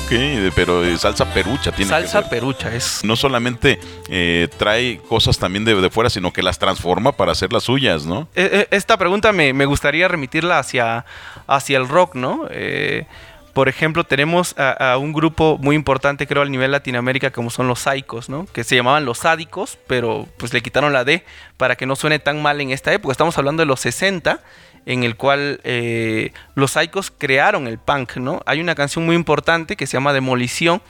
Ok, 0.05 0.11
pero 0.55 0.81
de 0.81 0.95
salsa 0.97 1.25
perucha 1.33 1.71
tiene 1.71 1.85
que 1.89 1.95
salsa 1.97 2.21
ser. 2.21 2.29
perucha, 2.29 2.73
es 2.75 3.03
No 3.03 3.15
solamente 3.15 3.79
eh, 4.07 4.47
trae 4.57 4.99
cosas 5.09 5.39
también 5.39 5.65
de, 5.65 5.73
de 5.73 5.89
fuera, 5.89 6.11
sino 6.11 6.31
que 6.31 6.43
las 6.43 6.59
transforma 6.59 7.11
para 7.11 7.31
hacer 7.31 7.51
las 7.51 7.63
suyas, 7.63 8.05
¿no? 8.05 8.27
Eh, 8.35 8.49
eh, 8.51 8.67
Esta 8.69 8.97
pregunta 8.97 9.31
me, 9.31 9.51
me 9.53 9.65
gustaría 9.65 10.07
remitirla 10.07 10.59
hacia, 10.59 11.05
hacia 11.47 11.77
el 11.79 11.87
rock, 11.87 12.13
¿no? 12.15 12.45
Eh, 12.51 13.07
por 13.53 13.67
ejemplo, 13.67 14.03
tenemos 14.03 14.53
a, 14.59 14.91
a 14.93 14.97
un 14.97 15.11
grupo 15.11 15.57
muy 15.59 15.75
importante, 15.75 16.27
creo, 16.27 16.43
a 16.43 16.45
nivel 16.45 16.71
Latinoamérica, 16.71 17.31
como 17.31 17.49
son 17.49 17.67
los 17.67 17.79
Saicos, 17.79 18.29
¿no? 18.29 18.45
Que 18.53 18.63
se 18.63 18.75
llamaban 18.75 19.05
los 19.05 19.19
Sádicos, 19.19 19.79
pero 19.87 20.27
pues 20.37 20.53
le 20.53 20.61
quitaron 20.61 20.93
la 20.93 21.03
D 21.03 21.23
para 21.57 21.75
que 21.77 21.85
no 21.87 21.95
suene 21.95 22.19
tan 22.19 22.41
mal 22.43 22.61
en 22.61 22.69
esta 22.71 22.93
época. 22.93 23.11
Estamos 23.13 23.37
hablando 23.39 23.61
de 23.61 23.65
los 23.67 23.79
60, 23.79 24.41
en 24.85 25.03
el 25.03 25.15
cual 25.15 25.59
eh, 25.63 26.31
los 26.53 26.71
Saicos 26.71 27.11
crearon 27.11 27.67
el 27.67 27.77
punk, 27.77 28.17
¿no? 28.17 28.41
Hay 28.45 28.61
una 28.61 28.75
canción 28.75 29.05
muy 29.05 29.15
importante 29.15 29.75
que 29.75 29.87
se 29.87 29.93
llama 29.93 30.13
Demolición, 30.13 30.81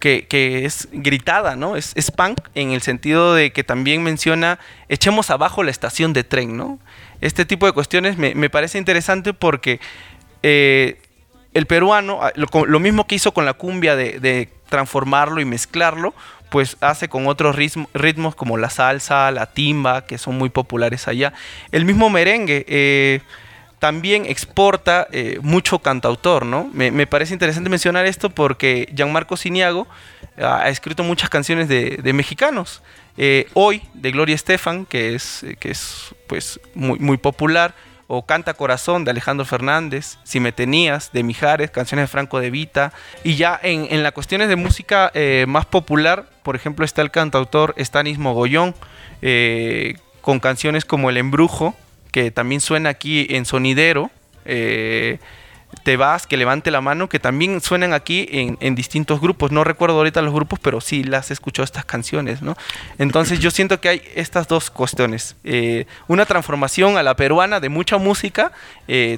que, 0.00 0.26
que 0.26 0.64
es 0.64 0.88
gritada, 0.92 1.56
¿no? 1.56 1.76
Es, 1.76 1.94
punk 2.10 2.40
en 2.54 2.70
el 2.70 2.82
sentido 2.82 3.34
de 3.34 3.52
que 3.52 3.64
también 3.64 4.02
menciona 4.02 4.58
echemos 4.88 5.30
abajo 5.30 5.62
la 5.62 5.70
estación 5.70 6.12
de 6.12 6.24
tren, 6.24 6.56
¿no? 6.56 6.78
Este 7.20 7.44
tipo 7.44 7.66
de 7.66 7.72
cuestiones 7.72 8.18
me, 8.18 8.34
me 8.34 8.50
parece 8.50 8.78
interesante 8.78 9.32
porque 9.32 9.80
eh, 10.42 11.00
el 11.54 11.66
peruano, 11.66 12.20
ah, 12.22 12.32
lo, 12.36 12.78
mismo 12.80 13.06
que 13.06 13.16
hizo 13.16 13.32
con 13.32 13.44
la 13.44 13.54
cumbia 13.54 13.96
de 13.96 14.50
transformarlo 14.68 15.40
y 15.40 15.44
mezclarlo, 15.44 16.14
pues 16.50 16.76
hace 16.80 17.08
con 17.08 17.26
otros 17.26 17.56
ritmo- 17.56 17.88
ritmos 17.94 18.34
como 18.34 18.56
la 18.56 18.70
salsa, 18.70 19.30
la 19.30 19.46
timba, 19.46 20.06
que 20.06 20.18
son 20.18 20.38
muy 20.38 20.48
populares 20.48 21.08
allá. 21.08 21.32
El 21.72 21.84
mismo 21.84 22.10
merengue. 22.10 22.64
eh, 22.68 23.20
también 23.78 24.26
exporta 24.26 25.06
eh, 25.12 25.38
mucho 25.40 25.78
cantautor, 25.78 26.44
¿no? 26.44 26.68
Me, 26.72 26.90
me 26.90 27.06
parece 27.06 27.32
interesante 27.32 27.70
mencionar 27.70 28.06
esto 28.06 28.28
porque 28.28 28.92
Gianmarco 28.92 29.36
Siniago 29.36 29.86
ah, 30.36 30.62
ha 30.64 30.68
escrito 30.68 31.04
muchas 31.04 31.30
canciones 31.30 31.68
de, 31.68 31.98
de 32.02 32.12
mexicanos. 32.12 32.82
Eh, 33.16 33.46
hoy, 33.54 33.82
de 33.94 34.10
Gloria 34.10 34.34
Estefan, 34.34 34.84
que 34.84 35.14
es, 35.14 35.46
que 35.60 35.70
es 35.70 36.12
pues, 36.26 36.58
muy, 36.74 36.98
muy 36.98 37.18
popular, 37.18 37.72
o 38.08 38.26
Canta 38.26 38.54
Corazón 38.54 39.04
de 39.04 39.12
Alejandro 39.12 39.46
Fernández, 39.46 40.18
Si 40.24 40.40
me 40.40 40.50
tenías 40.50 41.12
de 41.12 41.22
Mijares, 41.22 41.70
canciones 41.70 42.04
de 42.04 42.08
Franco 42.08 42.40
de 42.40 42.50
Vita. 42.50 42.92
Y 43.22 43.36
ya 43.36 43.60
en, 43.62 43.86
en 43.90 44.02
las 44.02 44.10
cuestiones 44.10 44.48
de 44.48 44.56
música 44.56 45.12
más 45.46 45.66
popular, 45.66 46.26
por 46.48 46.56
ejemplo, 46.56 46.82
está 46.82 47.02
el 47.02 47.10
cantautor 47.10 47.74
Stanis 47.78 48.16
Mogollón, 48.16 48.74
eh, 49.20 49.98
con 50.22 50.40
canciones 50.40 50.86
como 50.86 51.10
El 51.10 51.18
Embrujo, 51.18 51.76
que 52.10 52.30
también 52.30 52.62
suena 52.62 52.88
aquí 52.88 53.26
en 53.28 53.44
Sonidero. 53.44 54.10
eh, 54.46 55.18
te 55.82 55.98
vas, 55.98 56.26
que 56.26 56.38
levante 56.38 56.70
la 56.70 56.80
mano, 56.80 57.10
que 57.10 57.18
también 57.18 57.60
suenan 57.60 57.92
aquí 57.92 58.26
en, 58.30 58.74
distintos 58.74 59.20
grupos. 59.20 59.52
No 59.52 59.62
recuerdo 59.62 59.98
ahorita 59.98 60.22
los 60.22 60.32
grupos, 60.32 60.58
pero 60.58 60.80
sí 60.80 61.04
las 61.04 61.28
he 61.28 61.34
escuchado 61.34 61.64
estas 61.64 61.84
canciones, 61.84 62.40
¿no? 62.40 62.56
Entonces 62.98 63.40
yo 63.40 63.50
siento 63.50 63.78
que 63.78 63.90
hay 63.90 64.02
estas 64.14 64.48
dos 64.48 64.70
cuestiones. 64.70 65.36
Eh, 65.44 65.84
una 66.06 66.24
transformación 66.24 66.96
a 66.96 67.02
la 67.02 67.14
peruana 67.14 67.60
de 67.60 67.68
mucha 67.68 67.98
música, 67.98 68.52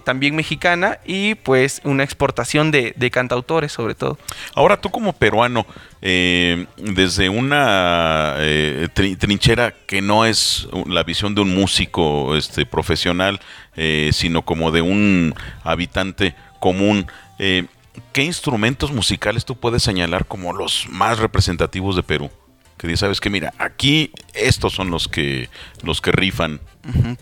también 0.02 0.34
mexicana, 0.34 0.98
y 1.04 1.36
pues 1.36 1.80
una 1.84 2.02
exportación 2.02 2.72
de 2.72 3.10
cantautores 3.12 3.70
sobre 3.70 3.94
todo. 3.94 4.18
Ahora 4.56 4.80
tú 4.80 4.90
como 4.90 5.12
peruano, 5.12 5.64
eh, 6.02 6.66
desde 6.76 7.28
una 7.28 8.34
eh, 8.38 8.88
tri- 8.94 9.18
trinchera 9.18 9.74
que 9.86 10.00
no 10.00 10.24
es 10.24 10.68
la 10.86 11.02
visión 11.02 11.34
de 11.34 11.42
un 11.42 11.54
músico 11.54 12.36
este, 12.36 12.64
profesional, 12.66 13.40
eh, 13.76 14.10
sino 14.12 14.42
como 14.42 14.70
de 14.70 14.80
un 14.82 15.34
habitante 15.62 16.34
común, 16.58 17.06
eh, 17.38 17.66
¿qué 18.12 18.24
instrumentos 18.24 18.92
musicales 18.92 19.44
tú 19.44 19.56
puedes 19.56 19.82
señalar 19.82 20.26
como 20.26 20.52
los 20.52 20.86
más 20.88 21.18
representativos 21.18 21.96
de 21.96 22.02
Perú? 22.02 22.30
Que 22.76 22.96
sabes 22.96 23.20
que 23.20 23.28
mira, 23.28 23.52
aquí 23.58 24.10
estos 24.32 24.72
son 24.72 24.90
los 24.90 25.06
que 25.06 25.50
los 25.82 26.00
que 26.00 26.12
rifan. 26.12 26.60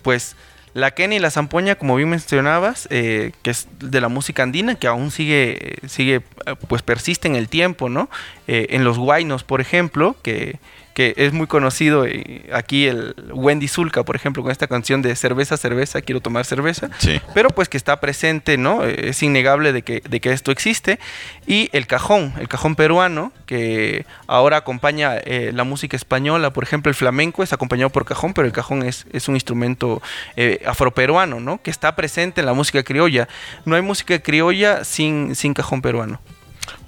Pues 0.03 0.37
la 0.73 0.91
quena 0.91 1.15
y 1.15 1.19
la 1.19 1.31
zampoña, 1.31 1.75
como 1.75 1.95
bien 1.95 2.09
mencionabas, 2.09 2.87
eh, 2.91 3.31
que 3.41 3.51
es 3.51 3.67
de 3.79 4.01
la 4.01 4.07
música 4.07 4.43
andina, 4.43 4.75
que 4.75 4.87
aún 4.87 5.11
sigue, 5.11 5.77
sigue 5.87 6.21
eh, 6.45 6.55
pues 6.67 6.81
persiste 6.81 7.27
en 7.27 7.35
el 7.35 7.49
tiempo, 7.49 7.89
¿no? 7.89 8.09
Eh, 8.47 8.67
en 8.71 8.83
los 8.83 8.97
guainos, 8.97 9.43
por 9.43 9.61
ejemplo, 9.61 10.15
que, 10.21 10.59
que 10.99 11.13
es 11.15 11.31
muy 11.31 11.47
conocido 11.47 12.05
eh, 12.05 12.49
aquí 12.51 12.85
el 12.85 13.15
Wendy 13.31 13.69
Zulka, 13.69 14.03
por 14.03 14.17
ejemplo, 14.17 14.43
con 14.43 14.51
esta 14.51 14.67
canción 14.67 15.01
de 15.01 15.15
cerveza, 15.15 15.55
cerveza, 15.55 16.01
quiero 16.01 16.19
tomar 16.19 16.43
cerveza. 16.43 16.89
Sí. 16.97 17.21
Pero 17.33 17.51
pues 17.51 17.69
que 17.69 17.77
está 17.77 18.01
presente, 18.01 18.57
¿no? 18.57 18.83
Eh, 18.83 19.07
Es 19.07 19.23
innegable 19.23 19.71
de 19.71 19.81
que, 19.81 20.01
de 20.01 20.19
que 20.19 20.33
esto 20.33 20.51
existe. 20.51 20.99
Y 21.47 21.69
el 21.71 21.87
cajón, 21.87 22.33
el 22.37 22.49
cajón 22.49 22.75
peruano, 22.75 23.31
que 23.45 24.05
ahora 24.27 24.57
acompaña 24.57 25.15
eh, 25.15 25.51
la 25.53 25.63
música 25.63 25.95
española, 25.95 26.51
por 26.51 26.65
ejemplo, 26.65 26.89
el 26.89 26.95
flamenco 26.95 27.43
es 27.43 27.53
acompañado 27.53 27.91
por 27.91 28.03
cajón, 28.03 28.33
pero 28.33 28.45
el 28.45 28.51
cajón 28.51 28.83
es, 28.83 29.05
es 29.13 29.29
un 29.29 29.35
instrumento 29.35 30.01
eh, 30.35 30.61
afroperuano, 30.65 31.39
¿no? 31.39 31.61
Que 31.61 31.71
está 31.71 31.95
presente 31.95 32.41
en 32.41 32.45
la 32.45 32.53
música 32.53 32.83
criolla. 32.83 33.29
No 33.63 33.77
hay 33.77 33.81
música 33.81 34.19
criolla 34.19 34.83
sin, 34.83 35.33
sin 35.33 35.53
cajón 35.53 35.81
peruano. 35.81 36.19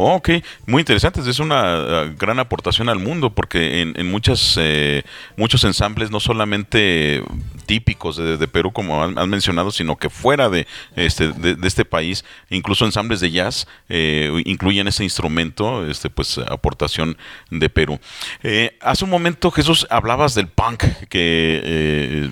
Oh, 0.03 0.15
ok, 0.15 0.29
muy 0.65 0.81
interesante. 0.81 1.21
Es 1.21 1.39
una 1.39 2.05
uh, 2.05 2.15
gran 2.17 2.39
aportación 2.39 2.89
al 2.89 2.99
mundo 2.99 3.29
porque 3.29 3.81
en, 3.81 4.11
muchas, 4.11 4.55
eh, 4.59 5.03
muchos 5.37 5.63
ensambles, 5.63 6.11
no 6.11 6.19
solamente 6.19 7.23
típicos 7.65 8.17
de, 8.17 8.37
de 8.37 8.47
Perú, 8.47 8.71
como 8.71 9.03
han, 9.03 9.29
mencionado, 9.29 9.71
sino 9.71 9.97
que 9.97 10.09
fuera 10.09 10.49
de 10.49 10.67
este, 10.95 11.31
de 11.31 11.67
este 11.67 11.85
país, 11.85 12.25
incluso 12.49 12.85
ensambles 12.85 13.19
de 13.19 13.31
jazz 13.31 13.67
eh, 13.89 14.41
incluyen 14.45 14.87
ese 14.87 15.03
instrumento, 15.03 15.85
este, 15.85 16.09
pues 16.09 16.37
aportación 16.37 17.17
de 17.49 17.69
Perú. 17.69 17.99
Eh, 18.43 18.77
hace 18.81 19.03
un 19.03 19.11
momento, 19.11 19.51
Jesús, 19.51 19.85
hablabas 19.89 20.33
del 20.33 20.47
punk, 20.47 20.83
que, 21.09 21.61
eh, 21.63 22.29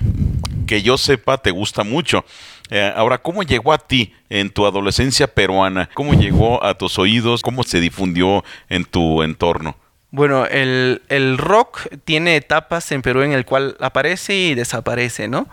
que 0.70 0.82
yo 0.82 0.96
sepa 0.96 1.36
te 1.38 1.50
gusta 1.50 1.82
mucho. 1.82 2.24
Eh, 2.70 2.92
ahora, 2.94 3.18
¿cómo 3.18 3.42
llegó 3.42 3.72
a 3.72 3.78
ti 3.78 4.14
en 4.28 4.50
tu 4.50 4.66
adolescencia 4.66 5.26
peruana? 5.26 5.88
¿Cómo 5.94 6.14
llegó 6.14 6.62
a 6.64 6.74
tus 6.74 6.96
oídos? 7.00 7.42
¿Cómo 7.42 7.64
se 7.64 7.80
difundió 7.80 8.44
en 8.68 8.84
tu 8.84 9.24
entorno? 9.24 9.76
Bueno, 10.12 10.46
el, 10.46 11.02
el 11.08 11.38
rock 11.38 11.88
tiene 12.04 12.36
etapas 12.36 12.92
en 12.92 13.02
Perú 13.02 13.22
en 13.22 13.32
el 13.32 13.44
cual 13.44 13.76
aparece 13.80 14.36
y 14.36 14.54
desaparece, 14.54 15.26
¿no? 15.26 15.48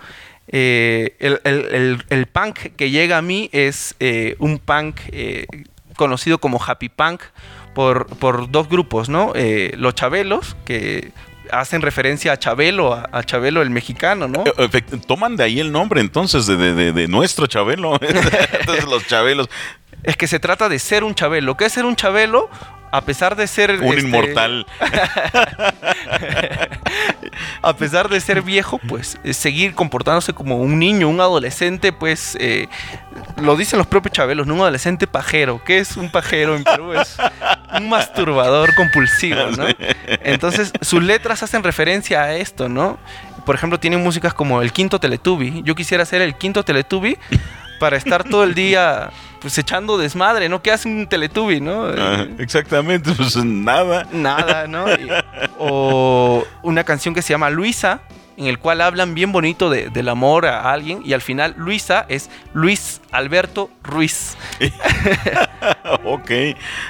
Eh, 0.49 1.15
el, 1.19 1.41
el- 1.45 2.03
el- 2.09 2.25
punk 2.27 2.59
que 2.77 2.91
llega 2.91 3.17
a 3.17 3.23
mí 3.23 3.49
es 3.53 3.95
eh, 3.99 4.35
un 4.37 4.59
punk 4.59 4.99
conocido 5.95 6.37
como 6.37 6.61
happy 6.63 6.89
punk 6.89 7.21
por, 7.73 8.05
por 8.17 8.51
dos 8.51 8.69
grupos, 8.69 9.09
¿no? 9.09 9.33
Los 9.77 9.95
Chabelos, 9.95 10.55
que 10.63 11.11
hacen 11.51 11.81
referencia 11.81 12.31
a 12.33 12.37
Chabelo, 12.37 12.93
a, 12.93 13.09
a 13.11 13.23
Chabelo 13.23 13.61
el 13.61 13.69
mexicano, 13.69 14.27
¿no? 14.27 14.43
Eh, 14.45 14.51
efect- 14.57 15.05
Toman 15.05 15.35
de 15.35 15.43
ahí 15.43 15.59
el 15.59 15.71
nombre 15.71 16.01
entonces 16.01 16.45
de, 16.47 16.57
de- 16.57 16.91
de- 16.93 17.07
nuestro 17.07 17.47
Chabelo. 17.47 17.97
entonces 18.01 18.85
los 18.85 19.05
Chabelos, 19.07 19.49
Es 20.03 20.15
que 20.17 20.27
se 20.27 20.39
trata 20.39 20.69
de 20.69 20.79
ser 20.79 21.03
un 21.03 21.15
Chabelo. 21.15 21.55
¿Qué 21.57 21.65
es 21.65 21.73
ser 21.73 21.85
un 21.85 21.95
Chabelo? 21.95 22.49
A 22.91 23.01
pesar 23.01 23.35
de 23.35 23.47
ser... 23.47 23.71
un 23.81 23.83
este, 23.93 23.99
inmortal. 24.01 24.65
a 27.61 27.75
pesar 27.75 28.07
de 28.09 28.19
ser 28.21 28.41
viejo, 28.41 28.79
pues 28.87 29.17
eh, 29.23 29.33
seguir 29.33 29.73
comportándose 29.75 30.33
como 30.33 30.57
un 30.57 30.79
niño, 30.79 31.09
un 31.09 31.19
adolescente, 31.19 31.91
pues 31.91 32.37
eh, 32.39 32.67
lo 33.41 33.55
dicen 33.55 33.77
los 33.77 33.87
propios 33.87 34.13
chabelos, 34.13 34.47
¿no? 34.47 34.53
Un 34.55 34.61
adolescente 34.61 35.05
pajero. 35.07 35.61
¿Qué 35.65 35.79
es 35.79 35.97
un 35.97 36.09
pajero 36.09 36.55
en 36.55 36.63
Perú? 36.63 36.93
Es 36.93 37.17
un 37.77 37.89
masturbador 37.89 38.73
compulsivo, 38.75 39.39
¿no? 39.57 39.65
Entonces, 40.23 40.71
sus 40.81 41.03
letras 41.03 41.43
hacen 41.43 41.63
referencia 41.63 42.23
a 42.23 42.35
esto, 42.35 42.69
¿no? 42.69 42.97
Por 43.45 43.55
ejemplo, 43.55 43.79
tienen 43.79 44.03
músicas 44.03 44.33
como 44.33 44.61
El 44.61 44.71
Quinto 44.73 44.99
Teletubby. 44.99 45.61
Yo 45.63 45.73
quisiera 45.75 46.05
ser 46.05 46.21
el 46.21 46.35
Quinto 46.35 46.63
Teletubby 46.63 47.17
para 47.79 47.95
estar 47.95 48.23
todo 48.23 48.43
el 48.43 48.53
día 48.53 49.11
pues 49.39 49.55
echando 49.59 49.97
desmadre, 49.99 50.49
¿no? 50.49 50.61
¿Qué 50.63 50.71
hace 50.71 50.89
un 50.89 51.07
Teletubby, 51.07 51.61
no? 51.61 51.85
Ah, 51.97 52.25
exactamente, 52.39 53.11
pues 53.13 53.35
nada. 53.37 54.07
nada, 54.11 54.67
¿no? 54.67 54.89
Y- 54.91 55.07
o 55.59 56.43
una 56.63 56.83
canción 56.83 57.13
que 57.13 57.21
se 57.21 57.33
llama 57.33 57.49
Luisa, 57.49 58.01
en 58.37 58.45
el 58.47 58.59
cual 58.59 58.81
hablan 58.81 59.13
bien 59.15 59.31
bonito 59.31 59.69
de- 59.69 59.89
del 59.89 60.07
amor 60.09 60.45
a 60.45 60.71
alguien 60.71 61.01
y 61.03 61.13
al 61.13 61.21
final 61.21 61.55
Luisa 61.57 62.05
es 62.07 62.29
Luis 62.53 63.01
Alberto 63.11 63.69
Ruiz. 63.83 64.37
ok. 66.05 66.31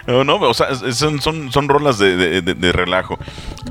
No, 0.08 0.24
no, 0.24 0.36
o 0.38 0.54
sea, 0.54 0.76
son, 0.92 1.22
son, 1.22 1.52
son 1.52 1.70
rolas 1.70 1.98
de, 1.98 2.16
de- 2.16 2.42
de- 2.42 2.54
de 2.54 2.72
relajo. 2.72 3.18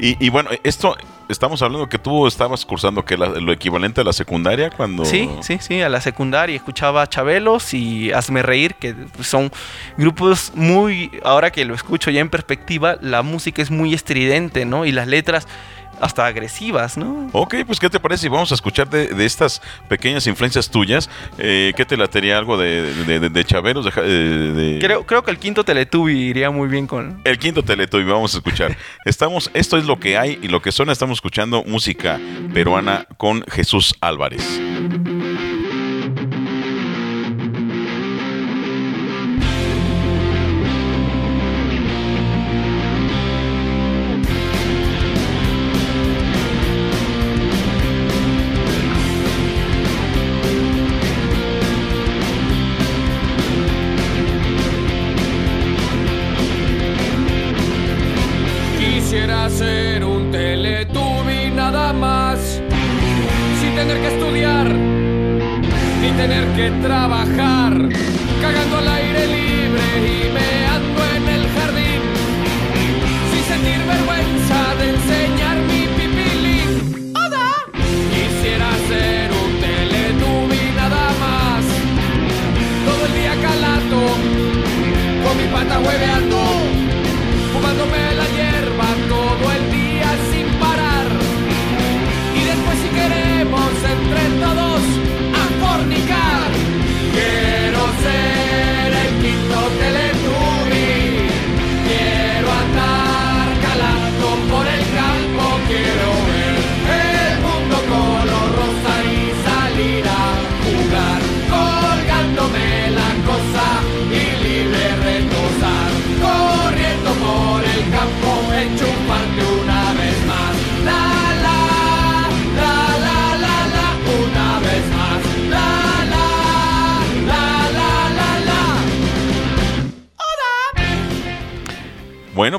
Y, 0.00 0.24
y 0.24 0.28
bueno, 0.30 0.50
esto, 0.64 0.96
estamos 1.28 1.60
hablando 1.62 1.88
que 1.88 1.98
tú 1.98 2.26
estabas 2.26 2.64
cursando 2.64 3.04
que 3.04 3.16
la- 3.16 3.28
lo 3.28 3.52
equivalente 3.52 4.00
a 4.00 4.04
la 4.04 4.12
secundaria 4.12 4.70
cuando... 4.70 5.04
Sí, 5.04 5.28
sí, 5.42 5.58
sí, 5.60 5.80
a 5.82 5.88
la 5.88 6.00
secundaria 6.00 6.56
escuchaba 6.56 7.06
Chabelos 7.08 7.74
y 7.74 8.12
Hazme 8.12 8.42
Reír, 8.42 8.74
que 8.74 8.94
son 9.20 9.50
grupos 9.96 10.52
muy, 10.54 11.10
ahora 11.24 11.50
que 11.50 11.64
lo 11.64 11.74
escucho 11.74 12.10
ya 12.10 12.20
en 12.20 12.28
perspectiva, 12.28 12.96
la 13.00 13.22
música 13.22 13.62
es 13.62 13.70
muy 13.70 13.94
estridente, 13.94 14.64
¿no? 14.64 14.84
Y 14.84 14.92
las 14.92 15.06
letras 15.08 15.46
hasta 16.00 16.26
agresivas, 16.26 16.96
¿no? 16.96 17.28
Ok, 17.32 17.56
pues 17.66 17.78
¿qué 17.78 17.90
te 17.90 18.00
parece 18.00 18.22
si 18.22 18.28
vamos 18.28 18.50
a 18.52 18.54
escuchar 18.54 18.88
de, 18.88 19.08
de 19.08 19.24
estas 19.24 19.62
pequeñas 19.88 20.26
influencias 20.26 20.70
tuyas? 20.70 21.08
Eh, 21.38 21.72
¿Qué 21.76 21.84
te 21.84 21.96
latería 21.96 22.38
algo 22.38 22.56
de, 22.56 22.92
de, 23.04 23.28
de, 23.28 23.44
Chaveros? 23.44 23.86
Eh, 23.96 24.78
Creo, 24.80 25.06
creo 25.06 25.22
que 25.22 25.30
el 25.30 25.38
quinto 25.38 25.64
Teletubby 25.64 26.18
iría 26.18 26.50
muy 26.50 26.68
bien 26.68 26.86
con... 26.86 27.20
El 27.24 27.38
quinto 27.38 27.62
Teletubby, 27.62 28.04
vamos 28.04 28.34
a 28.34 28.38
escuchar. 28.38 28.76
Estamos, 29.04 29.50
esto 29.54 29.76
es 29.76 29.84
lo 29.84 29.98
que 29.98 30.18
hay 30.18 30.38
y 30.42 30.48
lo 30.48 30.60
que 30.60 30.72
suena, 30.72 30.92
estamos 30.92 31.18
escuchando 31.18 31.64
música 31.64 32.18
peruana 32.52 33.06
con 33.16 33.44
Jesús 33.48 33.94
Álvarez. 34.00 34.60
Quisiera 59.16 59.48
ser 59.48 60.04
un 60.04 60.30
teletubi 60.30 61.50
nada 61.50 61.90
más, 61.94 62.60
sin 63.58 63.74
tener 63.74 63.98
que 64.02 64.08
estudiar, 64.08 64.68
ni 64.68 66.10
tener 66.18 66.44
que 66.48 66.70
trabajar, 66.86 67.72
cagando 68.42 68.76
al 68.76 68.88
aire 68.88 69.26
libre 69.26 69.84
y 70.04 70.32
meando 70.36 71.00
en 71.16 71.28
el 71.34 71.48
jardín, 71.48 72.02
sin 73.32 73.44
sentir 73.52 73.80
vergüenza 73.86 74.58
de 74.80 74.84
enseñar 74.90 75.56
mi 75.70 75.82
pipilín. 75.96 77.14
Quisiera 78.12 78.70
ser 78.86 79.30
un 79.32 79.50
teletubi 79.64 80.76
nada 80.76 81.06
más, 81.24 81.64
todo 82.84 83.06
el 83.06 83.14
día 83.14 83.34
calado, 83.40 83.98
con 85.24 85.34
mi 85.38 85.46
pata 85.50 85.80
hueveando 85.80 86.45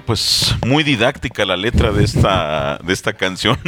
pues 0.08 0.56
muy 0.66 0.84
didáctica 0.84 1.46
la 1.46 1.56
letra 1.58 1.92
de 1.92 2.04
esta, 2.04 2.80
de 2.84 2.94
esta 2.94 3.14
canción. 3.14 3.60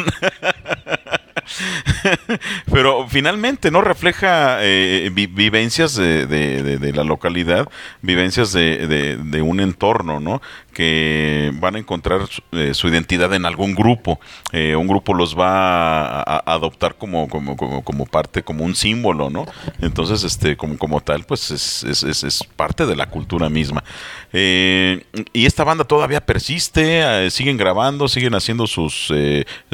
Pero 2.72 3.08
finalmente 3.08 3.72
no 3.72 3.82
refleja 3.82 4.58
eh, 4.62 5.10
vi- 5.14 5.28
vivencias 5.28 5.96
de, 5.96 6.26
de- 6.26 6.64
de- 6.64 6.78
de 6.78 6.94
la 6.94 7.04
localidad, 7.04 7.68
vivencias 8.02 8.54
de 8.54 9.42
un 9.44 9.60
entorno, 9.60 10.20
¿no? 10.20 10.42
Que 10.84 11.52
van 11.56 11.76
a 11.76 11.80
encontrar 11.80 12.22
su, 12.28 12.42
eh, 12.54 12.74
su 12.74 12.88
identidad 12.88 13.34
en 13.34 13.46
algún 13.46 13.76
grupo. 13.76 14.18
Eh, 14.54 14.78
un 14.78 14.88
grupo 14.88 15.14
los 15.14 15.38
va 15.38 16.22
a, 16.22 16.22
a 16.38 16.54
adoptar 16.54 16.96
como, 16.96 17.28
como, 17.28 17.58
como, 17.58 17.84
como 17.84 18.06
parte, 18.06 18.44
como 18.44 18.64
un 18.64 18.74
símbolo, 18.76 19.30
¿no? 19.30 19.46
Entonces, 19.82 20.24
este, 20.24 20.56
como, 20.56 20.78
como 20.78 21.02
tal, 21.02 21.26
pues 21.26 21.52
es, 21.52 21.84
es- 21.84 22.04
es- 22.04 22.24
es 22.24 22.44
parte 22.56 22.86
de 22.86 22.96
la 22.96 23.08
cultura 23.10 23.50
misma. 23.50 23.84
Eh, 24.32 25.04
y 25.34 25.46
esta 25.46 25.66
banda 25.66 25.84
todavía 25.84 26.22
persiste, 26.26 27.30
siguen 27.30 27.58
grabando, 27.58 28.08
siguen 28.08 28.34
haciendo 28.36 28.66
sus 28.66 29.12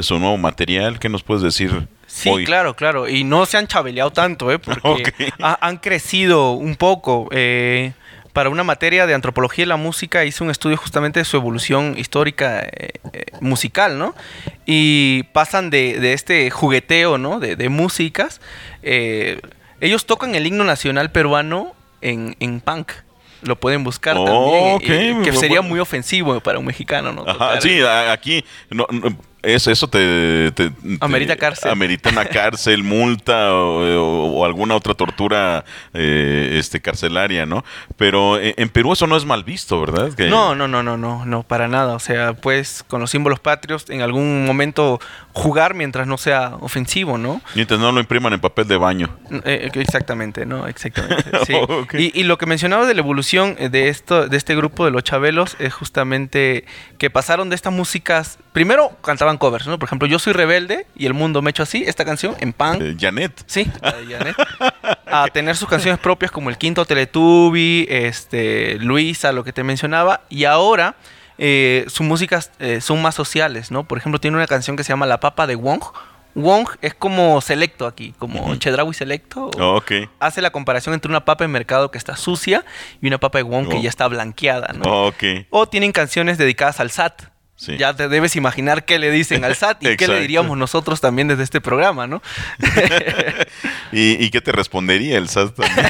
su 0.00 0.18
nuevo 0.18 0.36
material. 0.38 0.98
¿Qué 0.98 1.08
nos 1.08 1.22
puedes 1.22 1.44
decir 1.44 1.86
Sí, 2.08 2.30
hoy? 2.30 2.44
claro, 2.44 2.74
claro. 2.74 3.08
Y 3.08 3.22
no 3.22 3.46
se 3.46 3.58
han 3.58 3.68
chabeleado 3.68 4.10
tanto, 4.10 4.50
¿eh? 4.50 4.58
Porque 4.82 5.12
ha- 5.40 5.58
han 5.64 5.76
crecido 5.76 6.50
un 6.52 6.74
poco. 6.74 7.28
eh, 7.30 7.92
para 8.36 8.50
una 8.50 8.64
materia 8.64 9.06
de 9.06 9.14
antropología 9.14 9.62
de 9.64 9.68
la 9.70 9.78
música 9.78 10.26
hice 10.26 10.44
un 10.44 10.50
estudio 10.50 10.76
justamente 10.76 11.20
de 11.20 11.24
su 11.24 11.38
evolución 11.38 11.94
histórica 11.96 12.60
eh, 12.60 12.90
eh, 13.14 13.24
musical, 13.40 13.98
¿no? 13.98 14.14
Y 14.66 15.22
pasan 15.32 15.70
de, 15.70 15.98
de 16.00 16.12
este 16.12 16.50
jugueteo, 16.50 17.16
¿no? 17.16 17.40
De, 17.40 17.56
de 17.56 17.68
músicas. 17.70 18.42
eh, 18.82 19.40
ellos 19.80 20.04
tocan 20.04 20.34
el 20.34 20.46
himno 20.46 20.64
nacional 20.64 21.10
peruano 21.12 21.72
en, 22.02 22.36
en 22.40 22.60
punk. 22.60 22.92
Lo 23.40 23.56
pueden 23.56 23.84
buscar 23.84 24.16
Oh, 24.18 24.78
también. 24.80 25.20
eh, 25.22 25.24
que 25.24 25.32
sería 25.32 25.62
muy 25.62 25.80
ofensivo 25.80 26.38
para 26.40 26.58
un 26.58 26.66
mexicano, 26.66 27.12
¿no? 27.12 27.24
Ajá, 27.26 27.58
sí, 27.62 27.80
aquí 28.10 28.44
no, 28.70 28.86
no, 28.90 29.16
es- 29.54 29.66
eso 29.66 29.88
te, 29.88 30.50
te- 30.52 30.70
te- 30.70 30.76
Amerita 31.00 31.36
cárcel. 31.36 31.70
Amerita 31.70 32.10
una 32.10 32.24
cárcel, 32.24 32.82
multa 32.82 33.52
o, 33.54 33.80
o- 34.00 34.32
o 34.40 34.44
alguna 34.44 34.74
otra 34.74 34.94
tortura 34.94 35.64
eh, 35.94 36.56
este 36.58 36.80
carcelaria, 36.80 37.46
¿no? 37.46 37.64
Pero 37.96 38.38
en, 38.40 38.54
en 38.56 38.68
Perú 38.68 38.92
eso 38.92 39.06
no 39.06 39.16
es 39.16 39.24
mal 39.24 39.44
visto, 39.44 39.80
¿verdad? 39.80 40.12
Que- 40.14 40.28
No, 40.28 40.54
no, 40.54 40.68
no, 40.68 40.82
no, 40.82 40.96
no, 40.96 41.24
no, 41.24 41.42
para 41.42 41.68
nada. 41.68 41.94
O 41.94 41.98
sea, 42.00 42.34
pues 42.34 42.84
con 42.86 43.00
los 43.00 43.10
símbolos 43.10 43.40
patrios 43.40 43.86
en 43.88 44.02
algún 44.02 44.44
momento 44.46 45.00
jugar 45.32 45.74
mientras 45.74 46.06
no 46.06 46.18
sea 46.18 46.56
ofensivo, 46.60 47.18
¿no? 47.18 47.40
Mientras 47.54 47.78
no 47.80 47.92
lo 47.92 48.00
impriman 48.00 48.32
en 48.32 48.40
papel 48.40 48.66
de 48.68 48.76
baño. 48.76 49.16
Eh, 49.30 49.70
eh, 49.74 49.80
exactamente, 49.80 50.46
¿no? 50.46 50.66
Exactamente. 50.66 51.24
sí. 51.46 51.54
Y, 51.98 52.20
y 52.20 52.24
lo 52.24 52.38
que 52.38 52.46
mencionaba 52.46 52.86
de 52.86 52.94
la 52.94 53.00
evolución 53.00 53.56
eh, 53.58 53.68
de 53.68 53.88
esto, 53.88 54.28
de 54.28 54.36
este 54.36 54.56
grupo 54.56 54.84
de 54.84 54.90
los 54.90 55.02
Chabelos 55.04 55.56
es 55.58 55.72
justamente 55.74 56.64
que 56.98 57.10
pasaron 57.10 57.48
de 57.50 57.54
estas 57.56 57.72
músicas. 57.72 58.38
Primero 58.56 58.96
cantaban 59.02 59.36
covers, 59.36 59.66
¿no? 59.66 59.78
Por 59.78 59.86
ejemplo, 59.86 60.08
Yo 60.08 60.18
soy 60.18 60.32
rebelde 60.32 60.86
y 60.96 61.04
el 61.04 61.12
mundo 61.12 61.42
me 61.42 61.48
ha 61.48 61.50
hecho 61.50 61.62
así, 61.62 61.84
esta 61.86 62.06
canción 62.06 62.34
en 62.40 62.54
pan. 62.54 62.80
Eh, 62.80 62.96
Janet. 62.98 63.42
Sí, 63.44 63.70
la 63.82 63.92
de 63.92 64.06
Janet. 64.06 64.34
a 65.04 65.26
tener 65.28 65.54
sus 65.58 65.68
canciones 65.68 66.00
propias 66.00 66.30
como 66.30 66.48
el 66.48 66.56
Quinto 66.56 66.86
Teletubby, 66.86 67.86
este, 67.90 68.78
Luisa, 68.78 69.32
lo 69.32 69.44
que 69.44 69.52
te 69.52 69.62
mencionaba, 69.62 70.22
y 70.30 70.44
ahora 70.44 70.96
eh, 71.36 71.84
sus 71.88 72.06
músicas 72.06 72.50
eh, 72.58 72.80
son 72.80 73.02
más 73.02 73.14
sociales, 73.14 73.70
¿no? 73.70 73.84
Por 73.84 73.98
ejemplo, 73.98 74.18
tiene 74.20 74.38
una 74.38 74.46
canción 74.46 74.74
que 74.74 74.84
se 74.84 74.88
llama 74.88 75.04
La 75.04 75.20
Papa 75.20 75.46
de 75.46 75.56
Wong. 75.56 75.82
Wong 76.34 76.66
es 76.80 76.94
como 76.94 77.38
selecto 77.42 77.86
aquí, 77.86 78.14
como. 78.18 78.56
Chedraui 78.56 78.94
selecto. 78.94 79.50
Oh, 79.60 79.76
ok. 79.76 79.92
Hace 80.18 80.40
la 80.40 80.48
comparación 80.48 80.94
entre 80.94 81.10
una 81.10 81.26
papa 81.26 81.44
en 81.44 81.50
mercado 81.50 81.90
que 81.90 81.98
está 81.98 82.16
sucia 82.16 82.64
y 83.02 83.06
una 83.06 83.18
papa 83.18 83.36
de 83.36 83.42
Wong 83.42 83.68
que 83.68 83.76
Oh. 83.76 83.82
ya 83.82 83.90
está 83.90 84.08
blanqueada, 84.08 84.72
¿no? 84.72 84.90
Oh, 84.90 85.08
ok. 85.08 85.46
O 85.50 85.66
tienen 85.68 85.92
canciones 85.92 86.38
dedicadas 86.38 86.80
al 86.80 86.90
SAT. 86.90 87.35
Sí. 87.56 87.78
Ya 87.78 87.94
te 87.94 88.08
debes 88.08 88.36
imaginar 88.36 88.84
qué 88.84 88.98
le 88.98 89.10
dicen 89.10 89.42
al 89.44 89.56
SAT 89.56 89.82
y 89.82 89.96
qué 89.96 90.06
le 90.08 90.20
diríamos 90.20 90.58
nosotros 90.58 91.00
también 91.00 91.26
desde 91.28 91.42
este 91.42 91.60
programa, 91.62 92.06
¿no? 92.06 92.22
¿Y, 93.92 94.22
y 94.22 94.30
qué 94.30 94.40
te 94.40 94.52
respondería 94.52 95.16
el 95.18 95.28
SAT 95.28 95.54
también? 95.54 95.86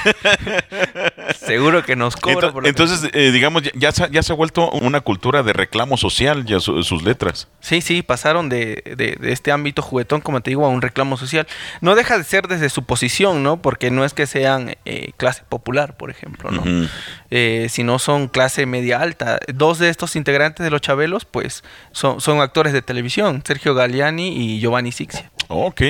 Seguro 1.38 1.84
que 1.84 1.96
nos 1.96 2.16
cobra 2.16 2.48
Ento- 2.48 2.52
por 2.52 2.62
lo 2.62 2.64
que- 2.64 2.68
Entonces, 2.68 3.10
eh, 3.12 3.30
digamos, 3.32 3.62
ya, 3.74 3.90
ya 4.10 4.22
se, 4.22 4.32
ha- 4.32 4.36
vuelto 4.36 4.70
una 4.70 5.00
cultura 5.00 5.42
de 5.42 5.52
reclamo 5.52 5.96
social 5.96 6.44
ya 6.44 6.60
su- 6.60 6.82
sus 6.82 7.02
letras. 7.02 7.48
Sí, 7.60 7.80
sí, 7.80 8.02
pasaron 8.02 8.48
de, 8.48 8.82
de- 8.96 9.16
de 9.18 9.32
este 9.32 9.50
ámbito 9.52 9.82
juguetón, 9.82 10.20
como 10.20 10.40
te 10.42 10.50
digo, 10.50 10.66
a 10.66 10.68
un 10.68 10.82
reclamo 10.82 11.16
social. 11.16 11.46
No 11.80 11.94
deja 11.94 12.18
de 12.18 12.24
ser 12.24 12.46
desde 12.48 12.68
su 12.68 12.84
posición, 12.84 13.42
¿no? 13.42 13.60
Porque 13.62 13.90
no 13.90 14.04
es 14.04 14.14
que 14.14 14.26
sean 14.26 14.76
eh, 14.84 15.12
clase 15.16 15.42
popular, 15.48 15.96
por 15.96 16.10
ejemplo, 16.10 16.50
¿no? 16.50 16.60
Ujú. 16.60 16.88
Eh, 17.30 17.66
sino 17.70 17.98
son 17.98 18.28
clase 18.28 18.66
media 18.66 19.00
alta. 19.00 19.38
Dos 19.52 19.78
de 19.78 19.88
estos 19.88 20.16
integrantes 20.16 20.62
de 20.64 20.70
los 20.70 20.80
Chabelos, 20.80 21.24
pues, 21.24 21.55
son, 21.92 22.20
son 22.20 22.40
actores 22.40 22.72
de 22.72 22.82
televisión, 22.82 23.42
Sergio 23.46 23.74
Galliani 23.74 24.28
y 24.28 24.60
Giovanni 24.60 24.92
Sixia. 24.92 25.30
Ok. 25.48 25.82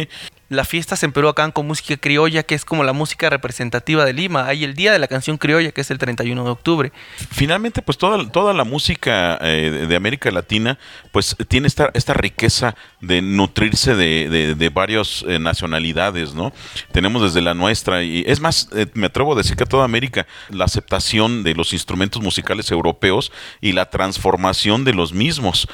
Las 0.49 0.69
fiestas 0.69 1.03
en 1.03 1.11
Perú 1.11 1.29
acaban 1.29 1.51
con 1.51 1.67
música 1.67 1.97
criolla, 1.97 2.45
que 2.45 2.55
es 2.55 2.65
como 2.65 2.85
la 2.85 2.93
música 2.93 3.29
representativa 3.31 4.05
de 4.05 4.13
Lima. 4.13 4.47
Hay 4.47 4.63
el 4.63 4.75
Día 4.75 4.93
de 4.93 5.01
la 5.01 5.09
Canción 5.09 5.39
Criolla, 5.39 5.73
que 5.73 5.81
es 5.81 5.91
el 5.91 5.99
31 5.99 6.45
de 6.45 6.51
octubre. 6.51 6.93
Finalmente, 7.33 7.83
pues 7.83 7.99
toda, 7.99 8.31
toda 8.31 8.55
la 8.55 8.63
música 8.63 9.39
eh, 9.41 9.87
de- 9.89 9.97
América 9.97 10.31
Latina, 10.31 10.79
pues 11.11 11.35
tiene 11.49 11.67
esta, 11.67 11.91
esta 11.95 12.15
riqueza 12.15 12.77
de 13.01 13.23
nutrirse 13.23 13.97
de, 13.97 14.29
de, 14.29 14.55
de 14.55 14.69
varias 14.69 15.25
eh, 15.27 15.39
nacionalidades, 15.41 16.33
¿no? 16.35 16.53
Tenemos 16.93 17.23
desde 17.23 17.41
la 17.41 17.55
nuestra, 17.55 18.05
y 18.05 18.23
es 18.27 18.39
más, 18.41 18.69
eh, 18.77 18.87
me 18.95 19.07
atrevo 19.07 19.33
a 19.33 19.37
decir 19.37 19.57
que 19.57 19.67
toda 19.67 19.85
América, 19.85 20.27
la 20.51 20.65
aceptación 20.67 21.43
de 21.43 21.55
los 21.55 21.73
instrumentos 21.73 22.23
musicales 22.23 22.71
europeos 22.71 23.33
y 23.61 23.73
la 23.73 23.91
transformación 23.91 24.85
de 24.85 24.93
los 24.95 25.13
mismos. 25.13 25.67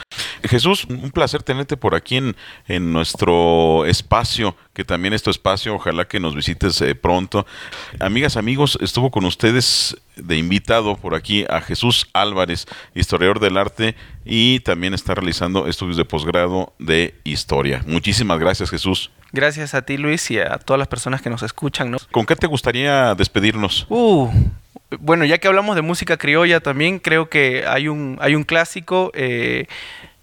Jesús, 0.45 0.85
un 0.89 1.11
placer 1.11 1.43
tenerte 1.43 1.77
por 1.77 1.95
aquí 1.95 2.17
en, 2.17 2.37
en 2.69 2.93
nuestro 2.93 3.85
espacio, 3.87 4.57
que 4.73 4.85
también 4.85 5.13
es 5.13 5.23
tu 5.23 5.31
espacio, 5.31 5.75
ojalá 5.75 6.07
que 6.07 6.21
nos 6.21 6.35
visites 6.35 6.81
eh, 6.81 6.95
pronto. 6.95 7.47
Amigas, 8.01 8.37
amigos, 8.37 8.79
estuvo 8.81 9.11
con 9.11 9.25
ustedes 9.25 9.97
de 10.17 10.37
invitado 10.37 10.97
por 10.97 11.15
aquí 11.15 11.45
a 11.49 11.61
Jesús 11.61 12.09
Álvarez, 12.13 12.67
historiador 12.95 13.41
del 13.41 13.57
arte 13.57 13.95
y 14.25 14.61
también 14.61 14.95
está 14.95 15.15
realizando 15.15 15.67
estudios 15.67 15.97
de 15.97 16.05
posgrado 16.05 16.73
de 16.79 17.15
historia. 17.25 17.83
Muchísimas 17.87 18.39
gracias, 18.39 18.71
Jesús. 18.71 19.11
Gracias 19.33 19.75
a 19.75 19.83
ti, 19.83 19.97
Luis, 19.97 20.31
y 20.31 20.39
a 20.39 20.59
todas 20.59 20.79
las 20.79 20.89
personas 20.89 21.23
que 21.23 21.31
nos 21.31 21.43
escuchan, 21.43 21.91
¿no? 21.91 21.99
¿Con 22.11 22.27
qué 22.27 22.37
te 22.37 22.47
gustaría 22.47 23.15
despedirnos? 23.15 23.87
Uh, 23.89 24.29
bueno, 25.01 25.25
ya 25.25 25.39
que 25.39 25.49
hablamos 25.49 25.75
de 25.75 25.81
música 25.81 26.19
criolla 26.19 26.61
también, 26.61 26.99
creo 26.99 27.31
que 27.31 27.65
hay 27.67 27.89
un, 27.89 28.19
hay 28.21 28.35
un 28.35 28.45
clásico. 28.45 29.11
eh, 29.15 29.67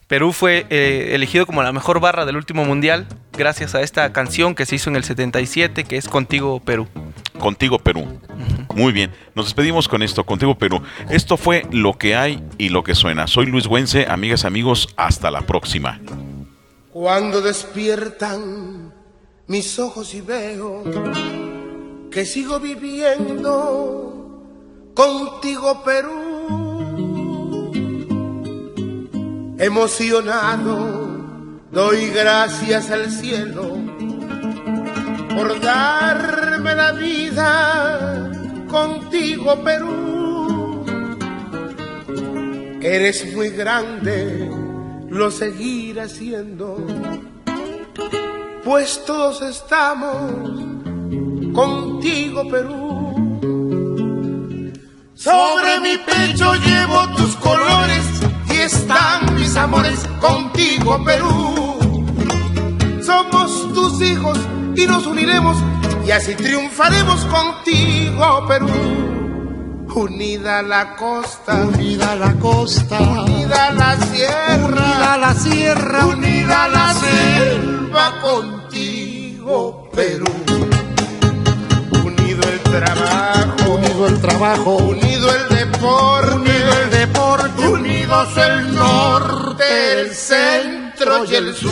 Perú 0.10 0.34
fue 0.34 0.66
eh, 0.72 1.12
elegido 1.14 1.46
como 1.46 1.62
la 1.62 1.72
mejor 1.72 2.00
barra 2.00 2.26
del 2.26 2.36
último 2.36 2.66
mundial 2.66 3.06
gracias 3.32 3.76
a 3.76 3.82
esta 3.82 4.12
canción 4.12 4.56
que 4.56 4.66
se 4.66 4.74
hizo 4.74 4.90
en 4.90 4.96
el 4.96 5.04
77, 5.04 5.84
que 5.84 5.98
es 5.98 6.10
Contigo 6.10 6.60
Perú. 6.60 6.88
Contigo 7.38 7.78
Perú. 7.78 8.20
Muy 8.74 8.92
bien, 8.92 9.12
nos 9.36 9.46
despedimos 9.46 9.88
con 9.88 10.02
esto, 10.02 10.24
Contigo 10.24 10.58
Perú. 10.58 10.82
Esto 11.12 11.38
fue 11.38 11.64
lo 11.72 11.94
que 12.00 12.16
hay 12.16 12.44
y 12.58 12.70
lo 12.70 12.84
que 12.84 12.96
suena. 12.96 13.28
Soy 13.28 13.46
Luis 13.46 13.68
Güense, 13.68 14.08
amigas, 14.10 14.46
amigos, 14.46 14.90
hasta 14.98 15.30
la 15.30 15.42
próxima. 15.42 16.00
Cuando 16.92 17.40
despiertan 17.40 18.92
mis 19.46 19.78
ojos 19.78 20.16
y 20.16 20.22
veo 20.22 20.86
que 22.10 22.26
sigo 22.26 22.60
viviendo 22.60 24.42
contigo 24.96 25.84
Perú. 25.84 26.29
Emocionado 29.60 31.20
doy 31.70 32.12
gracias 32.12 32.90
al 32.92 33.12
cielo 33.12 33.76
por 35.36 35.60
darme 35.60 36.74
la 36.76 36.94
vida 36.94 38.32
contigo 38.70 39.62
Perú. 39.62 40.86
Eres 42.82 43.36
muy 43.36 43.50
grande, 43.50 44.50
lo 45.10 45.30
seguiré 45.30 46.04
haciendo, 46.04 46.78
pues 48.64 49.04
todos 49.06 49.42
estamos 49.42 50.32
contigo 51.54 52.48
Perú. 52.50 53.10
Sobre 55.16 55.82
mi 55.82 55.98
pecho 55.98 56.54
llevo 56.54 57.14
tus 57.18 57.36
colores 57.36 58.19
están 58.70 59.34
mis 59.34 59.56
amores 59.56 60.00
contigo 60.22 61.04
Perú. 61.04 61.80
Somos 63.04 63.74
tus 63.74 64.02
hijos 64.02 64.38
y 64.76 64.86
nos 64.86 65.08
uniremos 65.08 65.58
y 66.06 66.12
así 66.12 66.36
triunfaremos 66.36 67.26
contigo 67.26 68.46
Perú. 68.48 68.68
Unida 69.96 70.62
la 70.62 70.96
costa, 70.96 71.66
Unida 71.66 72.16
la 72.16 72.34
costa, 72.36 73.00
unida 73.00 73.74
la 73.74 73.98
sierra, 73.98 74.68
unida 74.68 75.18
la 75.18 75.34
sierra, 75.34 76.06
unida 76.06 76.68
la 76.68 76.94
selva 76.94 78.22
contigo, 78.22 79.90
Perú. 79.96 80.32
Unido 82.06 82.42
el 82.54 82.60
trabajo, 82.60 83.72
unido 83.72 84.08
el 84.08 84.22
trabajo, 84.22 84.78
unido 84.78 85.28
el 85.36 85.50
deporte, 85.58 86.36
unido 86.36 86.74
el 86.84 86.90
deporte, 86.92 87.68
unidos 87.68 88.38
el 88.38 88.49
y 91.32 91.36
el 91.36 91.56
sur. 91.56 91.70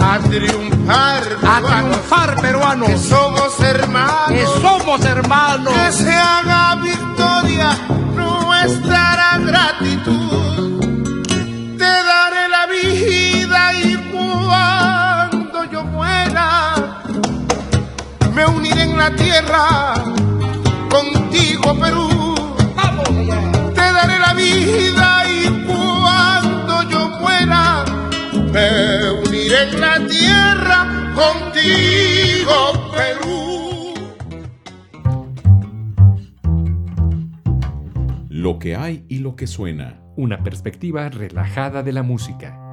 A 0.00 0.18
triunfar, 0.18 1.22
a 1.46 1.60
peruanos, 1.60 1.90
triunfar 1.90 2.34
que 2.34 2.40
peruanos, 2.40 3.00
somos 3.00 3.60
hermanos, 3.60 4.28
que 4.28 4.46
somos 4.60 5.04
hermanos, 5.04 5.72
que 5.72 5.92
se 5.92 6.12
haga 6.12 6.76
victoria 6.76 7.76
nuestra 8.14 9.38
gratitud. 9.38 10.80
Te 11.78 11.84
daré 11.84 12.48
la 12.48 12.66
vida 12.66 13.74
y 13.74 13.96
cuando 14.10 15.64
yo 15.70 15.84
muera, 15.84 16.74
me 18.34 18.46
uniré 18.46 18.82
en 18.82 18.98
la 18.98 19.14
tierra 19.14 19.94
contigo, 20.90 21.74
Perú. 21.78 22.19
Me 28.52 29.10
uniré 29.12 29.62
en 29.70 29.80
la 29.80 29.96
tierra 30.06 31.12
contigo, 31.14 32.90
Perú. 32.94 33.94
Lo 38.28 38.58
que 38.58 38.76
hay 38.76 39.04
y 39.08 39.18
lo 39.18 39.36
que 39.36 39.46
suena. 39.46 40.00
Una 40.16 40.42
perspectiva 40.42 41.08
relajada 41.08 41.82
de 41.82 41.92
la 41.92 42.02
música. 42.02 42.69